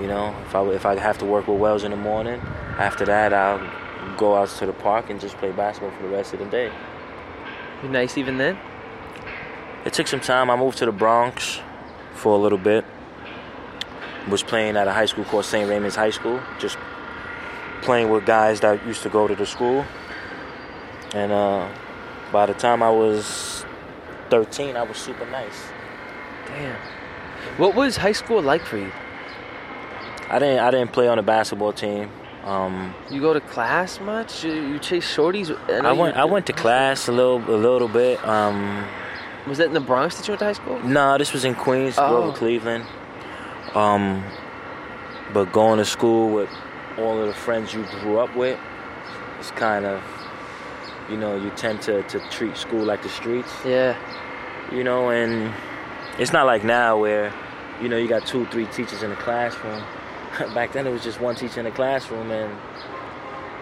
[0.00, 2.40] You know, if I if I have to work with Wells in the morning,
[2.78, 6.32] after that I'll go out to the park and just play basketball for the rest
[6.32, 6.72] of the day.
[7.82, 8.56] You nice even then?
[9.84, 10.50] It took some time.
[10.50, 11.60] I moved to the Bronx
[12.14, 12.84] for a little bit.
[14.28, 15.68] Was playing at a high school called St.
[15.68, 16.76] Raymond's High School, just
[17.80, 19.84] playing with guys that used to go to the school.
[21.14, 21.68] And uh,
[22.30, 23.64] by the time I was
[24.28, 25.64] 13, I was super nice.
[26.46, 26.76] Damn.
[27.56, 28.92] What was high school like for you?
[30.28, 32.10] I didn't I didn't play on the basketball team.
[32.44, 34.44] Um, You go to class much?
[34.44, 35.48] You, you chase shorties?
[35.68, 38.22] know I went I went to class a little a little bit.
[38.24, 38.86] Um,
[39.46, 40.78] Was that in the Bronx that you went to high school?
[40.80, 42.08] No, this was in Queens, Oh.
[42.08, 42.84] Grover, Cleveland.
[43.74, 44.24] Um,
[45.32, 46.50] but going to school with
[46.98, 48.58] all of the friends you grew up with,
[49.38, 50.02] it's kind of,
[51.08, 53.96] you know, you tend to, to treat school like the streets, Yeah.
[54.72, 55.52] you know, and
[56.18, 57.32] it's not like now where,
[57.80, 59.82] you know, you got two, three teachers in the classroom.
[60.54, 62.52] Back then it was just one teacher in the classroom, and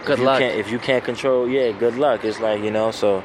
[0.05, 0.39] Good if you luck.
[0.41, 2.25] Can't, if you can't control, yeah, good luck.
[2.25, 3.23] It's like you know, so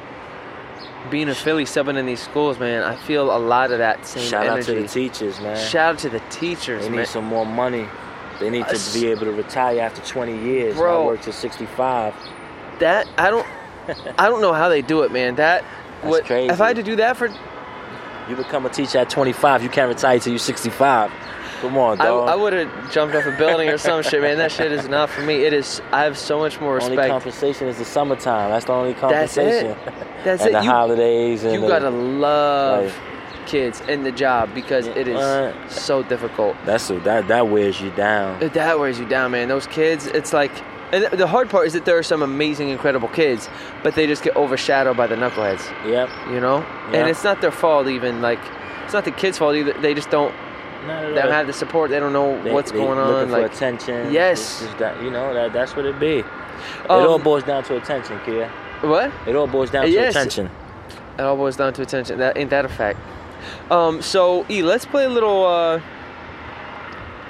[1.10, 4.28] Being a Philly subbing in these schools, man, I feel a lot of that same
[4.28, 4.62] shout energy.
[4.62, 5.56] Shout out to the teachers, man.
[5.68, 7.00] Shout out to the teachers, They man.
[7.00, 7.86] need some more money.
[8.40, 10.74] They need to be able to retire after 20 years.
[10.76, 11.00] Bro.
[11.00, 12.14] Not work till 65.
[12.80, 13.46] that I don't,
[14.18, 15.34] I don't know how they do it, man.
[15.36, 15.62] That
[16.00, 16.52] That's what crazy.
[16.52, 17.28] if I had to do that for
[18.28, 19.62] You become a teacher at 25.
[19.62, 21.12] You can't retire till you're 65.
[21.64, 22.28] Come on, I, dog.
[22.28, 24.38] I would have jumped off a building or some shit, man.
[24.38, 25.44] That shit is not for me.
[25.44, 25.80] It is.
[25.92, 26.98] I have so much more respect.
[26.98, 28.50] only compensation is the summertime.
[28.50, 29.76] That's the only That's it.
[30.24, 30.52] That's and it.
[30.52, 35.06] the You- holidays and you the- gotta love Like- kids and the job because it
[35.08, 36.56] is Uh, so difficult.
[36.64, 38.40] That's a, that that wears you down.
[38.40, 39.48] That wears you down, man.
[39.48, 40.50] Those kids, it's like,
[40.92, 43.48] and the hard part is that there are some amazing, incredible kids,
[43.82, 46.08] but they just get overshadowed by the knuckleheads, Yep.
[46.30, 46.58] you know.
[46.90, 47.00] Yeah.
[47.00, 48.38] And it's not their fault, even like,
[48.84, 49.72] it's not the kids' fault either.
[49.74, 50.34] They just don't,
[50.86, 51.90] they don't have the support.
[51.90, 53.26] They don't know They- what's they going on.
[53.26, 54.12] for Like, attention.
[54.12, 54.62] Yes.
[54.62, 56.18] It's that, you know that that's what it be.
[56.18, 56.24] it
[56.88, 58.48] Um, all boils down to attention, Kia.
[58.82, 59.10] what?
[59.26, 60.50] It all boils down to attention.
[61.18, 62.18] It all boils down to attention.
[62.18, 62.98] That ain't that a fact?
[63.70, 65.44] Um, so E, let's play a little.
[65.46, 65.80] Uh,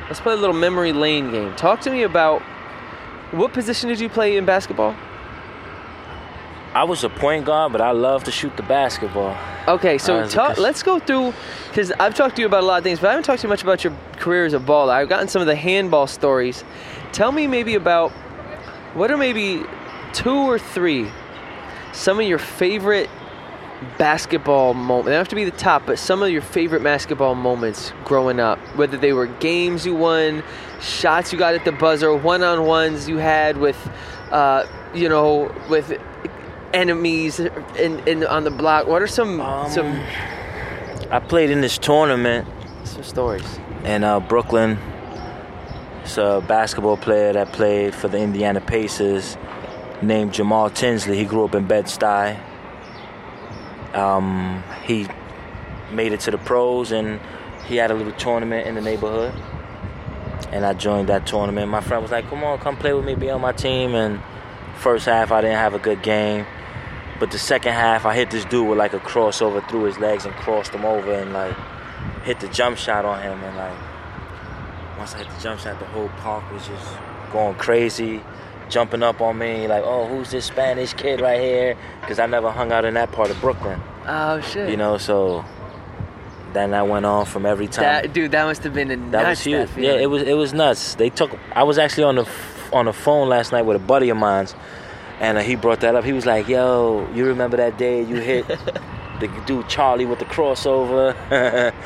[0.09, 1.55] let's play a little memory lane game.
[1.57, 2.41] Talk to me about
[3.33, 4.95] what position did you play in basketball?
[6.75, 9.37] I was a point guard, but I love to shoot the basketball.
[9.69, 11.33] Okay, so As a talk, let's go through
[11.69, 13.47] because I've talked to you about a lot of things, but I haven't talked to
[13.47, 14.91] you much about your career as a baller.
[14.91, 16.65] I've gotten some of the handball stories.
[17.13, 18.11] Tell me maybe about
[18.95, 19.63] what are maybe
[20.13, 21.09] two or three
[21.93, 23.09] some of your favorite
[23.99, 25.07] basketball moments.
[25.07, 28.41] They don't have to be the top, but some of your favorite basketball moments growing
[28.41, 30.43] up, whether they were games you won,
[30.81, 33.91] shots you got at the buzzer, one-on-ones you had with,
[34.33, 35.97] uh, you know, with
[36.75, 38.87] enemies in, in on the block.
[38.87, 40.01] What are some Um, some
[41.11, 42.47] I played in this tournament
[42.85, 43.59] some stories?
[43.85, 44.79] in uh, Brooklyn.
[46.03, 49.39] It's a basketball player that played for the Indiana Pacers
[50.03, 51.17] named Jamal Tinsley.
[51.17, 52.39] He grew up in Bed-Stuy.
[53.95, 55.07] Um, he
[55.93, 57.21] made it to the pros and
[57.67, 59.33] he had a little tournament in the neighborhood.
[60.53, 61.69] And I joined that tournament.
[61.71, 64.21] My friend was like, "Come on, come play with me, be on my team." And
[64.77, 66.45] first half, I didn't have a good game,
[67.21, 70.25] but the second half, I hit this dude with like a crossover through his legs
[70.25, 71.55] and crossed him over and like
[72.25, 73.43] hit the jump shot on him.
[73.43, 76.97] And like once I hit the jump shot, the whole park was just
[77.33, 78.21] going crazy,
[78.69, 82.51] jumping up on me like, "Oh, who's this Spanish kid right here?" Because I never
[82.51, 84.71] hung out in that part of Brooklyn, Oh shit!
[84.71, 84.99] you know.
[84.99, 85.45] So
[86.53, 87.83] then that went on from every time.
[87.85, 89.29] that dude, that must have been a That nuts.
[89.29, 89.69] was huge.
[89.77, 90.95] yeah, it was it was nuts.
[90.95, 91.37] They took.
[91.53, 92.29] I was actually on the
[92.73, 94.55] on the phone last night with a buddy of mine's,
[95.21, 96.05] and uh, he brought that up.
[96.05, 98.47] He was like, "Yo, you remember that day you hit
[99.21, 101.15] the dude Charlie with the crossover?"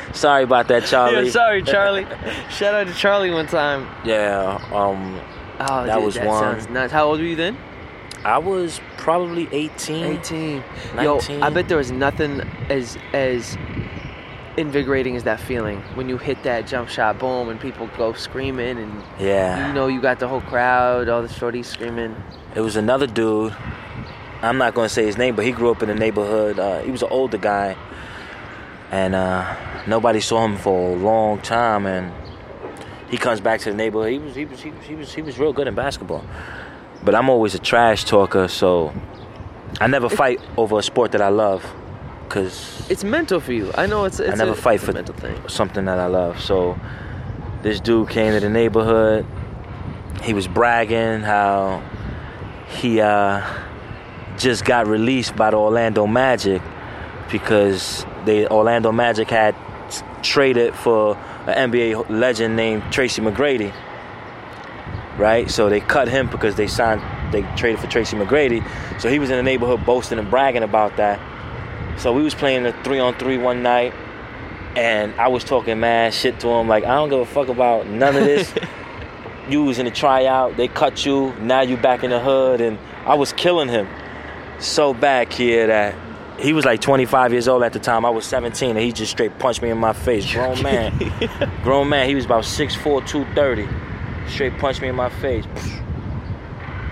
[0.15, 1.25] Sorry about that, Charlie.
[1.25, 2.05] Yeah, sorry, Charlie.
[2.49, 3.87] Shout out to Charlie one time.
[4.05, 4.59] Yeah.
[4.73, 5.19] Um,
[5.61, 6.39] Oh, That dude, was that one.
[6.41, 6.93] sounds nuts.
[6.93, 7.57] How old were you then?
[8.23, 10.05] I was probably 18.
[10.19, 10.63] 18.
[10.95, 11.03] 19.
[11.39, 13.57] Yo, I bet there was nothing as as
[14.59, 18.77] invigorating is that feeling when you hit that jump shot, boom, and people go screaming,
[18.77, 19.67] and Yeah.
[19.67, 22.15] you know you got the whole crowd, all the shorties screaming.
[22.55, 23.55] It was another dude.
[24.41, 26.59] I'm not gonna say his name, but he grew up in the neighborhood.
[26.59, 27.75] Uh, he was an older guy,
[28.91, 29.55] and uh,
[29.87, 31.85] nobody saw him for a long time.
[31.85, 32.11] And
[33.09, 34.11] he comes back to the neighborhood.
[34.11, 36.23] He was he was he was he was, he was real good in basketball.
[37.03, 38.93] But I'm always a trash talker, so
[39.79, 41.63] I never fight over a sport that I love,
[42.29, 43.71] cause It's mental for you.
[43.75, 44.19] I know it's.
[44.19, 45.35] it's I never a, fight for mental thing.
[45.49, 46.39] something that I love.
[46.41, 46.79] So
[47.63, 49.25] this dude came to the neighborhood.
[50.23, 51.81] He was bragging how
[52.69, 53.41] he uh,
[54.37, 56.61] just got released by the Orlando Magic
[57.31, 59.55] because the Orlando Magic had
[60.23, 61.15] traded for
[61.47, 63.73] an NBA legend named Tracy McGrady.
[65.17, 67.01] Right, so they cut him because they signed,
[67.33, 68.63] they traded for Tracy McGrady.
[69.01, 71.19] So he was in the neighborhood boasting and bragging about that.
[71.99, 73.93] So we was playing a three on three one night,
[74.75, 77.87] and I was talking mad shit to him like I don't give a fuck about
[77.87, 78.53] none of this.
[79.49, 82.77] you was in the tryout, they cut you, now you back in the hood, and
[83.05, 83.87] I was killing him
[84.59, 85.95] so bad, kid, that
[86.39, 88.05] he was like 25 years old at the time.
[88.05, 90.31] I was 17, and he just straight punched me in my face.
[90.31, 90.97] Grown man,
[91.63, 92.07] grown man.
[92.07, 93.67] He was about 6'4", 230.
[94.29, 95.45] Straight punched me in my face.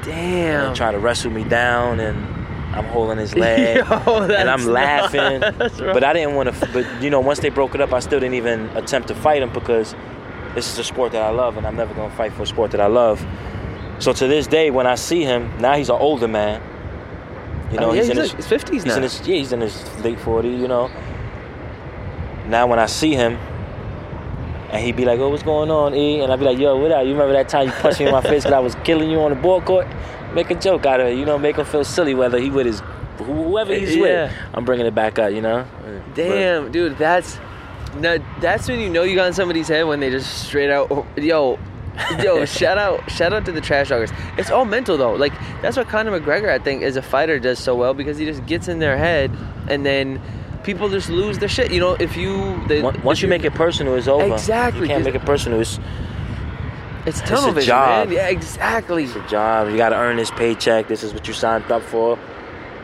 [0.04, 0.68] Damn.
[0.68, 2.37] And tried to wrestle me down, and
[2.78, 3.78] I'm holding his leg.
[3.78, 3.84] Yo,
[4.24, 5.40] and I'm laughing.
[5.60, 6.70] nuts, but I didn't want to.
[6.72, 9.42] But you know, once they broke it up, I still didn't even attempt to fight
[9.42, 9.96] him because
[10.56, 12.72] this is a sport that I love, and I'm never gonna fight for a sport
[12.72, 13.26] that I love.
[14.00, 16.62] So to this day, when I see him, now he's an older man.
[17.72, 18.96] You know, Oh, yeah, he's, in he's his like- 50s he's now.
[18.98, 20.60] in his yeah, he's in his late 40s.
[20.60, 20.90] You know.
[22.48, 23.38] Now when I see him,
[24.72, 26.92] and he'd be like, "Oh, what's going on, E?" And I'd be like, "Yo, what
[26.92, 27.04] up?
[27.06, 29.20] You remember that time you punched me in my face because I was killing you
[29.22, 29.88] on the ball court?"
[30.34, 32.66] Make a joke out of it, you know, make him feel silly whether he with
[32.66, 32.82] his
[33.18, 34.02] whoever he's Yeah.
[34.26, 34.34] with.
[34.54, 35.66] I'm bringing it back up, you know.
[36.14, 37.40] Damn, dude, that's
[38.40, 41.06] that's when you know you got in somebody's head when they just straight out, oh,
[41.16, 41.58] yo,
[42.22, 44.12] yo, shout out, shout out to the trash talkers.
[44.38, 45.14] It's all mental though.
[45.14, 48.26] Like that's what Conor McGregor, I think, as a fighter, does so well because he
[48.26, 49.32] just gets in their head
[49.68, 50.22] and then
[50.64, 51.72] people just lose their shit.
[51.72, 54.34] You know, if you they, Once once if you make it personal, it's over.
[54.34, 55.60] Exactly, You can't make it personal.
[55.62, 55.80] It's
[57.08, 58.08] it's tunnel a vision, job.
[58.10, 58.16] man.
[58.18, 59.06] Yeah, exactly.
[59.06, 59.70] It's a job.
[59.70, 60.88] You got to earn this paycheck.
[60.88, 62.20] This is what you signed up for.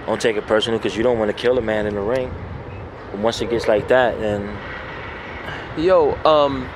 [0.05, 2.33] Don't take it personal because you don't want to kill a man in the ring.
[3.11, 4.57] But once it gets like that, then
[5.77, 6.69] Yo, um,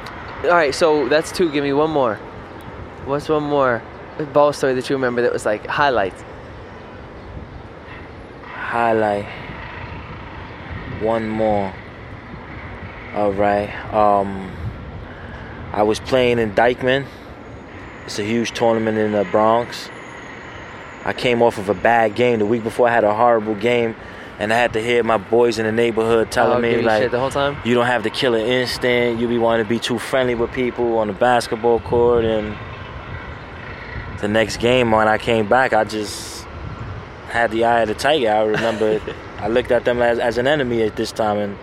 [0.43, 0.73] all right.
[0.73, 1.51] So that's two.
[1.51, 2.15] Give me one more.
[3.05, 3.81] What's one more
[4.33, 6.23] ball story that you remember that was like highlights?
[8.67, 9.25] highlight
[11.01, 11.73] one more.
[13.15, 13.69] All right.
[13.93, 14.51] Um,
[15.71, 17.05] I was playing in Dyckman.
[18.07, 19.89] It's a huge tournament in the Bronx.
[21.03, 22.87] I came off of a bad game the week before.
[22.87, 23.95] I had a horrible game,
[24.39, 27.19] and I had to hear my boys in the neighborhood telling Oh, me like, the
[27.19, 27.57] whole time.
[27.65, 29.21] you don't have the killer instinct.
[29.21, 32.23] You be wanting to be too friendly with people on the basketball court.
[32.25, 32.55] And
[34.21, 36.45] the next game, when I came back, I just
[37.29, 38.29] had the eye of the tiger.
[38.31, 39.01] I remember
[39.39, 41.57] I looked at them as, as an enemy at this time, and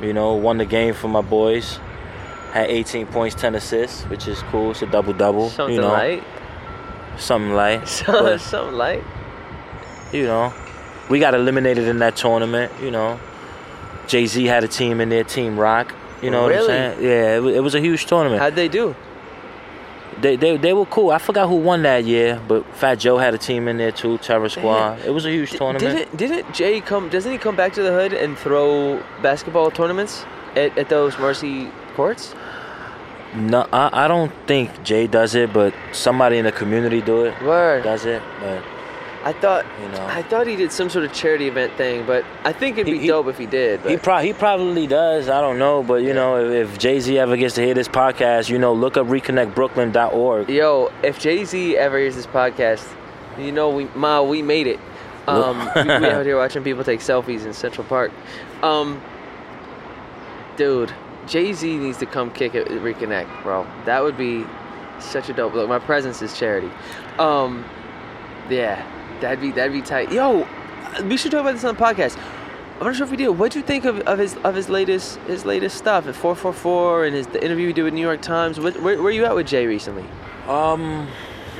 [0.00, 1.80] you know, won the game for my boys.
[2.52, 4.70] Had 18 points, 10 assists, which is cool.
[4.70, 5.50] It's a double double.
[5.50, 6.22] Something you know, light.
[7.18, 7.86] something light.
[7.88, 9.04] Something, light.
[10.12, 10.54] you know,
[11.10, 12.72] we got eliminated in that tournament.
[12.80, 13.20] You know,
[14.06, 15.94] Jay Z had a team in there, Team Roc.
[16.22, 16.66] You know Really?
[16.66, 17.02] what I'm saying?
[17.04, 18.40] Yeah, it, it was a huge tournament.
[18.40, 18.94] How'd they do?
[20.18, 21.10] They, they they were cool.
[21.10, 24.16] I forgot who won that year, but Fat Joe had a team in there too,
[24.18, 25.00] Terror Squad.
[25.04, 26.16] It was a huge D- tournament.
[26.16, 27.10] Didn't didn't Jay come?
[27.10, 30.24] Doesn't he come back to the hood and throw basketball tournaments
[30.54, 32.34] at, at those Marcy courts?
[33.34, 37.42] No, I, I don't think Jay does it, but somebody in the community do it.
[37.42, 37.82] Word.
[37.82, 38.22] Does it?
[38.40, 38.62] But
[39.24, 40.06] I thought You know.
[40.06, 42.92] I thought he did some sort of charity event thing, but I think it'd be
[42.92, 43.80] He- he- dope if he did.
[43.80, 45.28] he But pro- he probably does.
[45.28, 47.88] I don't know, but you know, if, if Jay Z ever gets to hear this
[47.88, 50.48] podcast, you know, look up reconnectbrooklyn.org.
[50.48, 52.86] yo, if Jay Z ever hears this podcast,
[53.38, 54.78] you know we Ma we made it.
[55.26, 58.12] Um, we, we out here watching people take selfies in Central Park.
[58.62, 59.02] Um,
[60.56, 60.92] dude,
[61.26, 63.66] Jay Z needs to come kick it, reconnect, bro.
[63.84, 64.44] That would be
[65.00, 65.68] such a dope look.
[65.68, 66.70] My presence is charity.
[67.18, 67.64] Um,
[68.48, 68.84] yeah,
[69.20, 70.12] that'd be that'd be tight.
[70.12, 70.46] Yo,
[71.04, 72.18] we should talk about this on the podcast.
[72.78, 73.28] I'm not sure if we did.
[73.28, 77.16] What'd you think of, of his of his latest his latest stuff at 4:44 and
[77.16, 78.60] his the interview he did with New York Times?
[78.60, 80.04] What, where, where you at with Jay recently?
[80.46, 81.08] Um,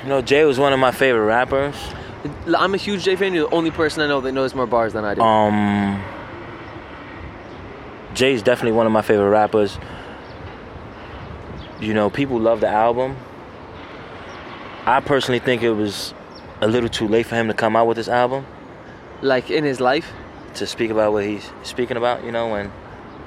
[0.02, 1.74] you know, Jay was one of my favorite rappers.
[2.56, 3.34] I'm a huge Jay fan.
[3.34, 5.20] You're the only person I know that knows more bars than I do.
[5.22, 6.02] Um,
[8.16, 9.78] Jay's definitely one of my favorite rappers.
[11.80, 13.16] You know, people love the album.
[14.86, 16.14] I personally think it was
[16.62, 18.46] a little too late for him to come out with this album
[19.20, 20.10] like in his life.
[20.54, 22.24] to speak about what he's speaking about.
[22.24, 22.72] You know, when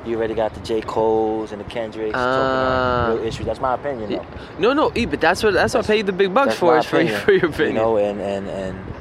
[0.05, 0.81] you already got the J.
[0.81, 2.25] Cole's and the Kendricks Ah.
[2.25, 3.45] talking about real issues.
[3.45, 4.25] That's my opinion, though.
[4.57, 6.85] No, no, E, but that's what that's what I paid the big bucks for is
[6.85, 7.75] for, for your opinion.
[7.75, 8.93] You know, and, and, and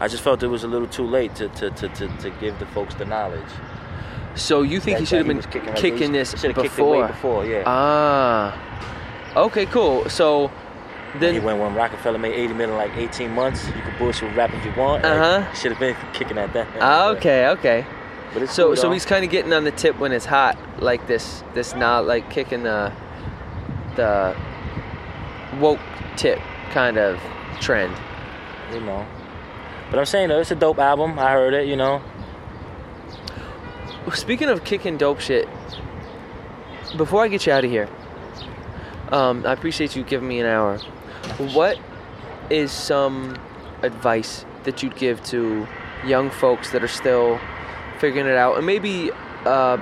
[0.00, 2.58] I just felt it was a little too late to, to, to, to, to give
[2.58, 3.48] the folks the knowledge.
[4.34, 6.62] So you think he should have been kicking, kicking, this should before?
[6.64, 7.62] kicked it way before, yeah.
[7.66, 8.56] Ah.
[9.36, 10.08] Okay, cool.
[10.08, 10.50] So
[11.18, 14.28] Then then went when Roc-A-Fella made 80 million in like 18 months, you could bullshit
[14.28, 15.04] with rap if you want.
[15.04, 15.52] Uh-huh.
[15.54, 16.66] Should have been kicking at that.
[16.80, 17.84] ah, okay, okay.
[18.32, 18.92] But it's So cool, so though.
[18.92, 22.30] he's kind of getting on the tip when it's hot, like this this not like
[22.30, 22.92] kicking the
[23.96, 24.36] the
[25.58, 25.80] woke
[26.16, 26.38] tip
[26.70, 27.18] kind of
[27.60, 27.94] trend.
[28.72, 29.04] you know.
[29.90, 31.18] But I'm saying though, it's a dope album.
[31.18, 32.00] I heard it, you know.
[34.14, 35.48] Speaking of kicking dope shit,
[36.96, 37.88] before I get you out of here,
[39.12, 40.78] um, I appreciate you giving me an hour.
[41.38, 41.78] What
[42.48, 43.38] is some
[43.82, 45.66] advice that you'd give to
[46.04, 47.38] young folks that are still
[47.98, 49.10] figuring it out, and maybe,
[49.44, 49.78] uh,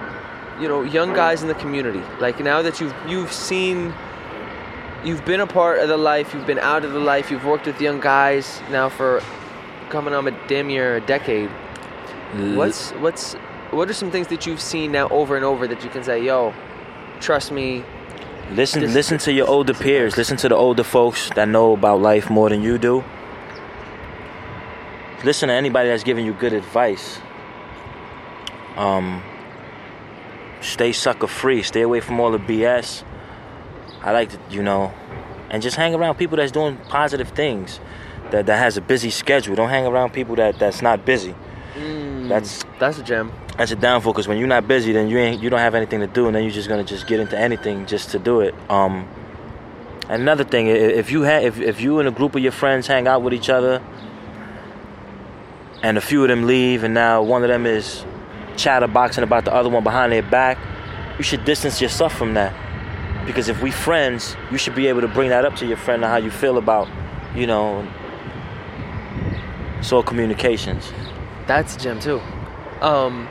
[0.61, 2.03] you know, young guys in the community?
[2.21, 3.95] Like now that you've you've seen,
[5.05, 7.67] you've been a part of the life, you've been out of the life, you've worked
[7.67, 9.23] with young guys now for
[9.89, 11.51] coming on a damn near a decade.
[12.57, 13.35] What's what's
[13.71, 16.23] what are some things that you've seen now over and over that you can say,
[16.23, 16.55] yo,
[17.21, 17.85] trust me,
[18.55, 20.17] Listen, This- listen to your older peers.
[20.17, 23.05] Listen to the older folks that know about life more than you do.
[25.23, 27.19] Listen to anybody that's giving you good advice.
[28.77, 29.23] Um,
[30.63, 31.63] stay sucker free.
[31.63, 33.03] Stay away from all the BS.
[34.03, 34.93] I like to, you know,
[35.51, 37.81] and just hang around people that's doing positive things.
[38.31, 39.57] That that has a busy schedule.
[39.57, 41.35] Don't hang around people that that's not busy.
[42.29, 43.33] That's that's a gem.
[43.57, 46.01] that's a downfall because when you're not busy, then you ain't you don't have anything
[46.01, 48.55] to do, and then you're just gonna just get into anything just to do it.
[48.69, 49.09] Um,
[50.09, 53.09] another thing, if you ha- if if you and a group of your friends hang
[53.09, 53.83] out with each other,
[55.83, 58.05] and a few of them leave, and now one of them is
[58.57, 60.59] chatterboxing about the other one behind their back,
[61.17, 62.53] you should distance yourself from that.
[63.25, 66.03] Because if we friends, you should be able to bring that up to your friend
[66.03, 66.89] and how you feel about,
[67.35, 67.87] you know,
[69.93, 70.93] all communications.
[71.49, 72.21] That's a gem too.
[72.81, 73.29] Um,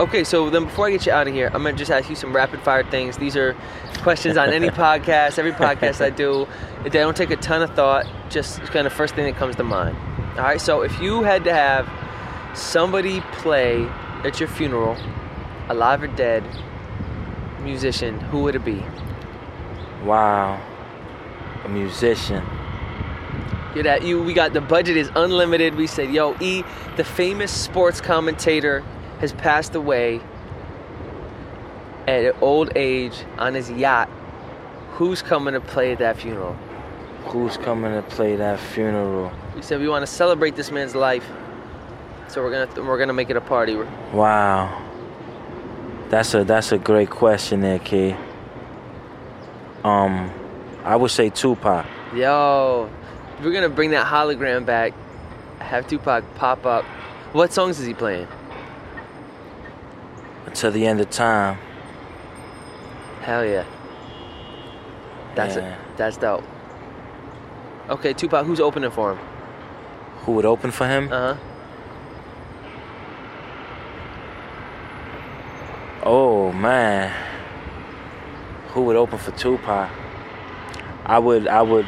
[0.00, 2.16] Okay, so then before I get you out of here, I'm gonna just ask you
[2.16, 3.18] some rapid fire things.
[3.18, 3.54] These are
[3.98, 6.48] questions on any podcast, every podcast I do.
[6.84, 9.62] They don't take a ton of thought, just kind of first thing that comes to
[9.62, 9.98] mind.
[10.38, 11.86] All right, so if you had to have
[12.56, 13.84] somebody play
[14.24, 14.96] at your funeral,
[15.68, 16.44] alive or dead,
[17.62, 18.82] musician, who would it be?
[20.02, 20.58] Wow.
[21.66, 22.42] A musician.
[23.74, 25.76] You that you we got the budget is unlimited.
[25.76, 26.64] We said, yo, E,
[26.96, 28.80] the famous sports commentator
[29.20, 30.20] has passed away
[32.08, 34.08] at an old age on his yacht.
[34.92, 36.54] Who's coming to play at that funeral?
[37.26, 39.32] Who's coming to play that funeral?
[39.54, 41.26] We said we want to celebrate this man's life,
[42.28, 43.76] so we're gonna we're gonna make it a party.
[44.12, 44.86] Wow.
[46.08, 48.16] That's a that's a great question there, Key.
[49.84, 50.30] Um,
[50.82, 51.86] I would say Tupac.
[52.14, 52.90] Yo,
[53.42, 54.92] we're gonna bring that hologram back.
[55.58, 56.84] Have Tupac pop up.
[57.32, 58.26] What songs is he playing?
[60.46, 61.58] Until the end of time.
[63.22, 63.64] Hell yeah.
[65.34, 65.74] That's Yeah.
[65.74, 65.78] it.
[65.96, 66.44] That's dope.
[67.88, 69.18] Okay, Tupac, who's opening for him?
[70.24, 71.12] Who would open for him?
[71.12, 71.40] Uh huh.
[76.02, 77.12] Oh man.
[78.68, 79.90] Who would open for Tupac?
[81.04, 81.86] I would I would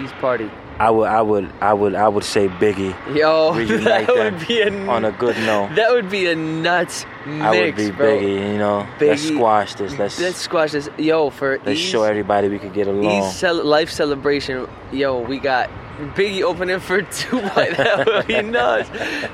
[0.00, 0.50] East party.
[0.82, 2.92] I would I would I would I would say Biggie.
[3.16, 3.54] Yo,
[3.84, 5.76] that would be a on a good note.
[5.76, 8.06] That would be a nuts mix, I would be bro.
[8.18, 8.88] Biggie, you know.
[9.00, 9.96] Let's squash this.
[9.96, 10.88] Let's Let's squash this.
[10.98, 13.30] Yo, for let's show everybody we could get along.
[13.30, 14.66] Cel- life celebration.
[14.90, 15.70] Yo, we got
[16.16, 17.76] Biggie opening for Tupac.
[17.76, 18.88] that would be nuts.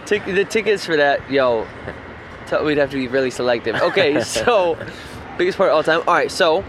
[0.05, 1.67] The tickets for that, yo,
[2.47, 3.75] t- we'd have to be really selective.
[3.77, 4.77] Okay, so
[5.39, 6.03] biggest part of all time.
[6.07, 6.63] All right, so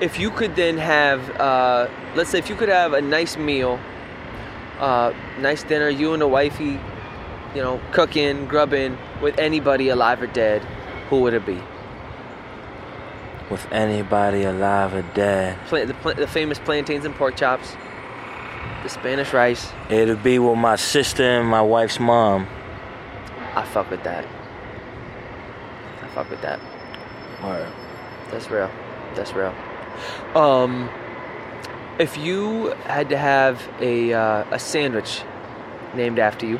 [0.00, 3.78] if you could then have, uh, let's say, if you could have a nice meal,
[4.78, 6.80] uh, nice dinner, you and the wifey,
[7.54, 10.62] you know, cooking, grubbing with anybody alive or dead,
[11.08, 11.60] who would it be?
[13.50, 15.58] With anybody alive or dead.
[15.66, 17.76] Pla- the, pla- the famous plantains and pork chops,
[18.82, 19.70] the Spanish rice.
[19.90, 22.48] It'll be with my sister and my wife's mom.
[23.54, 24.24] I fuck with that.
[26.02, 26.58] I fuck with that.
[27.42, 27.72] Alright.
[28.30, 28.70] That's real.
[29.14, 29.54] That's real.
[30.34, 30.88] Um,
[31.98, 35.22] if you had to have a uh, a sandwich
[35.94, 36.58] named after you,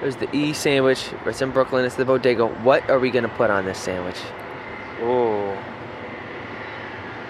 [0.00, 1.10] there's the E sandwich.
[1.24, 1.84] It's in Brooklyn.
[1.84, 2.46] It's the bodega.
[2.46, 4.18] What are we gonna put on this sandwich?
[5.00, 5.56] Oh.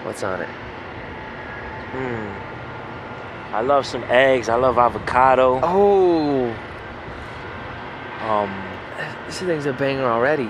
[0.03, 0.49] What's on it?
[1.91, 3.53] Hmm.
[3.55, 4.49] I love some eggs.
[4.49, 5.59] I love avocado.
[5.63, 6.53] Oh,
[8.21, 8.53] Um,
[9.25, 10.49] this thing's a banger already.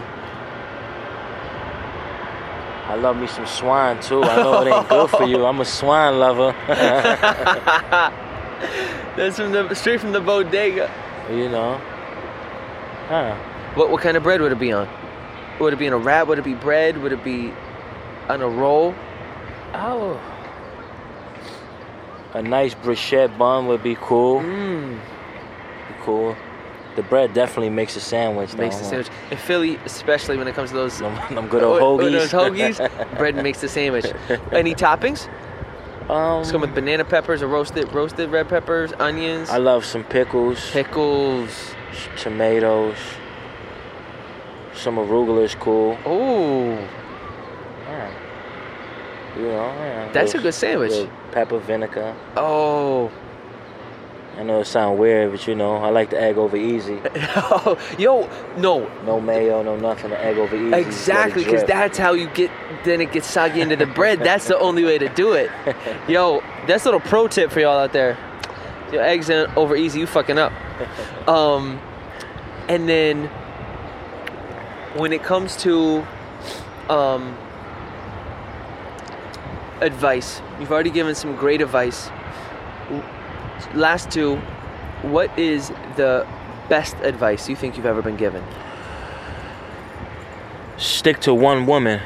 [2.88, 4.24] I love me some swine too.
[4.24, 5.46] I know it ain't good for you.
[5.46, 6.56] I'm a swine lover.
[9.18, 10.90] That's from the straight from the bodega.
[11.30, 11.78] you know.
[13.10, 13.36] Huh.
[13.76, 14.88] What what kind of bread would it be on?
[15.60, 16.28] Would it be in a wrap?
[16.28, 16.98] Would it be bread?
[17.02, 17.52] Would it be
[18.30, 18.96] on a roll?
[19.74, 20.20] Oh.
[22.34, 24.42] A nice bruschetta bun would be cool.
[24.42, 24.94] Mmm.
[24.94, 26.36] Be cool.
[26.98, 28.52] The bread definitely makes a sandwich.
[28.52, 28.58] though.
[28.64, 29.08] Makes the sandwich.
[29.32, 32.12] In Philly, especially when it comes to those Them, them good old hoagies.
[32.12, 34.06] those hoagies, bread makes the sandwich.
[34.52, 35.30] Any toppings?
[36.10, 40.04] um, It's come with banana peppers or roasted roasted red peppers, onions, I love some
[40.04, 41.52] pickles, pickles.
[42.18, 42.98] tomatoes.
[44.74, 45.98] Some arugula is cool.
[46.06, 46.70] Oh,
[47.88, 48.12] Yeah.
[49.36, 50.12] You know, yeah.
[50.14, 51.10] That's a Little- good sandwich.
[51.32, 52.16] Pepper vinegar.
[52.36, 53.12] oh,
[54.38, 56.94] I know it sounds weird, but you know, I like the egg over easy.
[57.98, 60.12] yo, no, No mayo, no nothing.
[60.12, 60.70] The egg over easy.
[60.70, 62.52] Just let it exactly, because that's how you get.
[62.86, 64.20] Then it gets soggy into the bread.
[64.20, 65.50] That's the only way to do it.
[66.08, 68.16] Yo, that's a little pro tip for y'all out there.
[68.92, 70.54] Your eggs in over easy, you fucking up.
[71.28, 71.82] Um,
[72.70, 73.26] and then
[74.96, 76.06] when it comes to
[76.90, 77.38] um,
[79.82, 82.10] advice, you've already given some great advice.
[83.74, 84.38] Last two,
[85.02, 86.28] what is the
[86.70, 88.44] best advice you think you've ever been given?
[90.78, 92.02] Stick to one woman.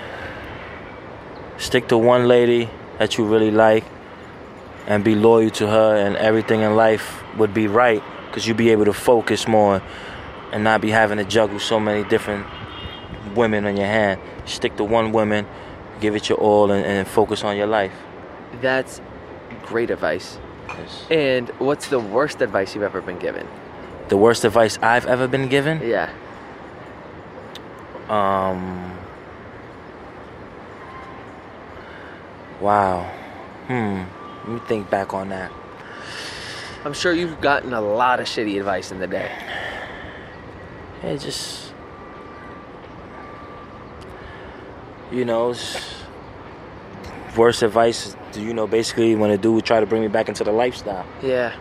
[1.58, 3.84] Stick to one lady that you really like
[4.88, 8.70] and be loyal to her and everything in life would be right because you'd be
[8.70, 9.82] able to focus more
[10.52, 12.46] and not be having to juggle so many different
[13.36, 14.20] women on your hand.
[14.46, 15.46] Stick to one woman,
[16.00, 17.94] give it your all and, and focus on your life.
[18.62, 19.02] That's
[19.64, 20.38] great advice.
[20.78, 21.08] Yes.
[21.10, 23.48] And what's the worst advice you've ever been given?
[24.10, 25.82] The worst advice I've ever been given?
[25.88, 26.12] Yeah.
[28.10, 28.98] Um.
[32.60, 33.04] Wow.
[33.68, 34.04] Hmm.
[34.40, 35.52] Let me think back on that.
[36.84, 39.32] I'm sure you've gotten a lot of shitty advice in the day.
[41.04, 41.74] It just.
[45.12, 45.54] You know,
[47.36, 50.44] worst advice you know, basically when a dude would try to bring me back into
[50.44, 51.06] the lifestyle.
[51.22, 51.56] Yeah.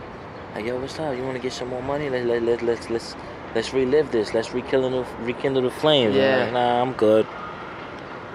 [0.55, 1.15] Like, yo, what's up?
[1.15, 2.09] You want to get some more money?
[2.09, 3.15] Let, let, let, let's let's
[3.55, 4.33] let's relive this.
[4.33, 6.13] Let's rekindle the, rekindle the flames.
[6.15, 6.43] I'm Yeah.
[6.43, 7.25] like, nah, I'm good.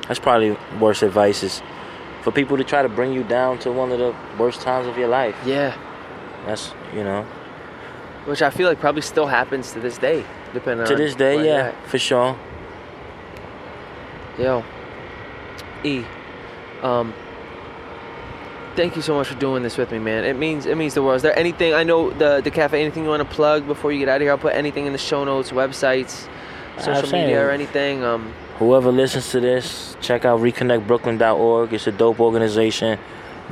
[0.08, 1.62] That's probably worst advice is
[2.22, 4.96] for people to try to bring you down to one of the worst times of
[4.96, 5.36] your life.
[5.44, 5.76] Yeah.
[6.46, 7.22] That's you know.
[8.24, 11.44] Which I feel like probably still happens to this day, depending To on this day,
[11.46, 12.36] yeah, for sure.
[14.38, 14.64] Yo.
[15.84, 16.04] E.
[16.82, 17.14] Um.
[18.76, 20.24] Thank you so much for doing this with me, man.
[20.24, 21.16] It means it means the world.
[21.16, 22.82] Is there anything I know the the cafe?
[22.82, 24.32] Anything you want to plug before you get out of here?
[24.32, 26.28] I'll put anything in the show notes, websites,
[26.78, 28.04] social saying- media, or anything.
[28.04, 28.34] Um.
[28.58, 31.72] Whoever listens to this, check out reconnectbrooklyn.org.
[31.74, 32.98] It's a dope organization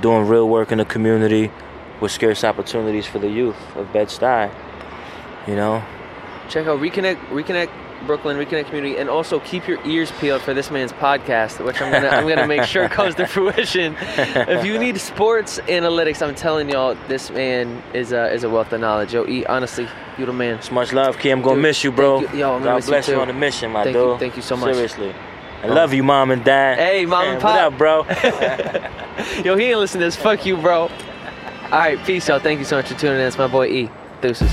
[0.00, 1.50] doing real work in the community
[2.00, 4.50] with scarce opportunities for the youth of Bed-Stuy.
[5.46, 5.82] You know,
[6.48, 7.70] check out reconnect reconnect
[8.04, 11.90] brooklyn reconnect community and also keep your ears peeled for this man's podcast which i'm
[11.92, 16.68] gonna i'm gonna make sure comes to fruition if you need sports analytics i'm telling
[16.68, 19.88] y'all this man is a is a wealth of knowledge yo e honestly
[20.18, 21.30] you the man it's much love, Key.
[21.30, 22.20] I'm gonna Dude, miss you, bro.
[22.20, 22.28] you.
[22.38, 23.20] Yo, I'm God you bless you, too.
[23.20, 24.18] on the mission, my Thank you- dude.
[24.20, 24.72] thank you so much.
[24.74, 25.12] Seriously,
[25.62, 26.78] I Um, love you, mom and dad.
[26.78, 27.72] Hey, mom and pop.
[27.72, 28.02] What up, bro?
[29.44, 30.88] yo he ain't listen to this fuck you bro all
[31.70, 33.90] right peace y'all thank you so much for tuning in it's my boy e
[34.20, 34.50] deuces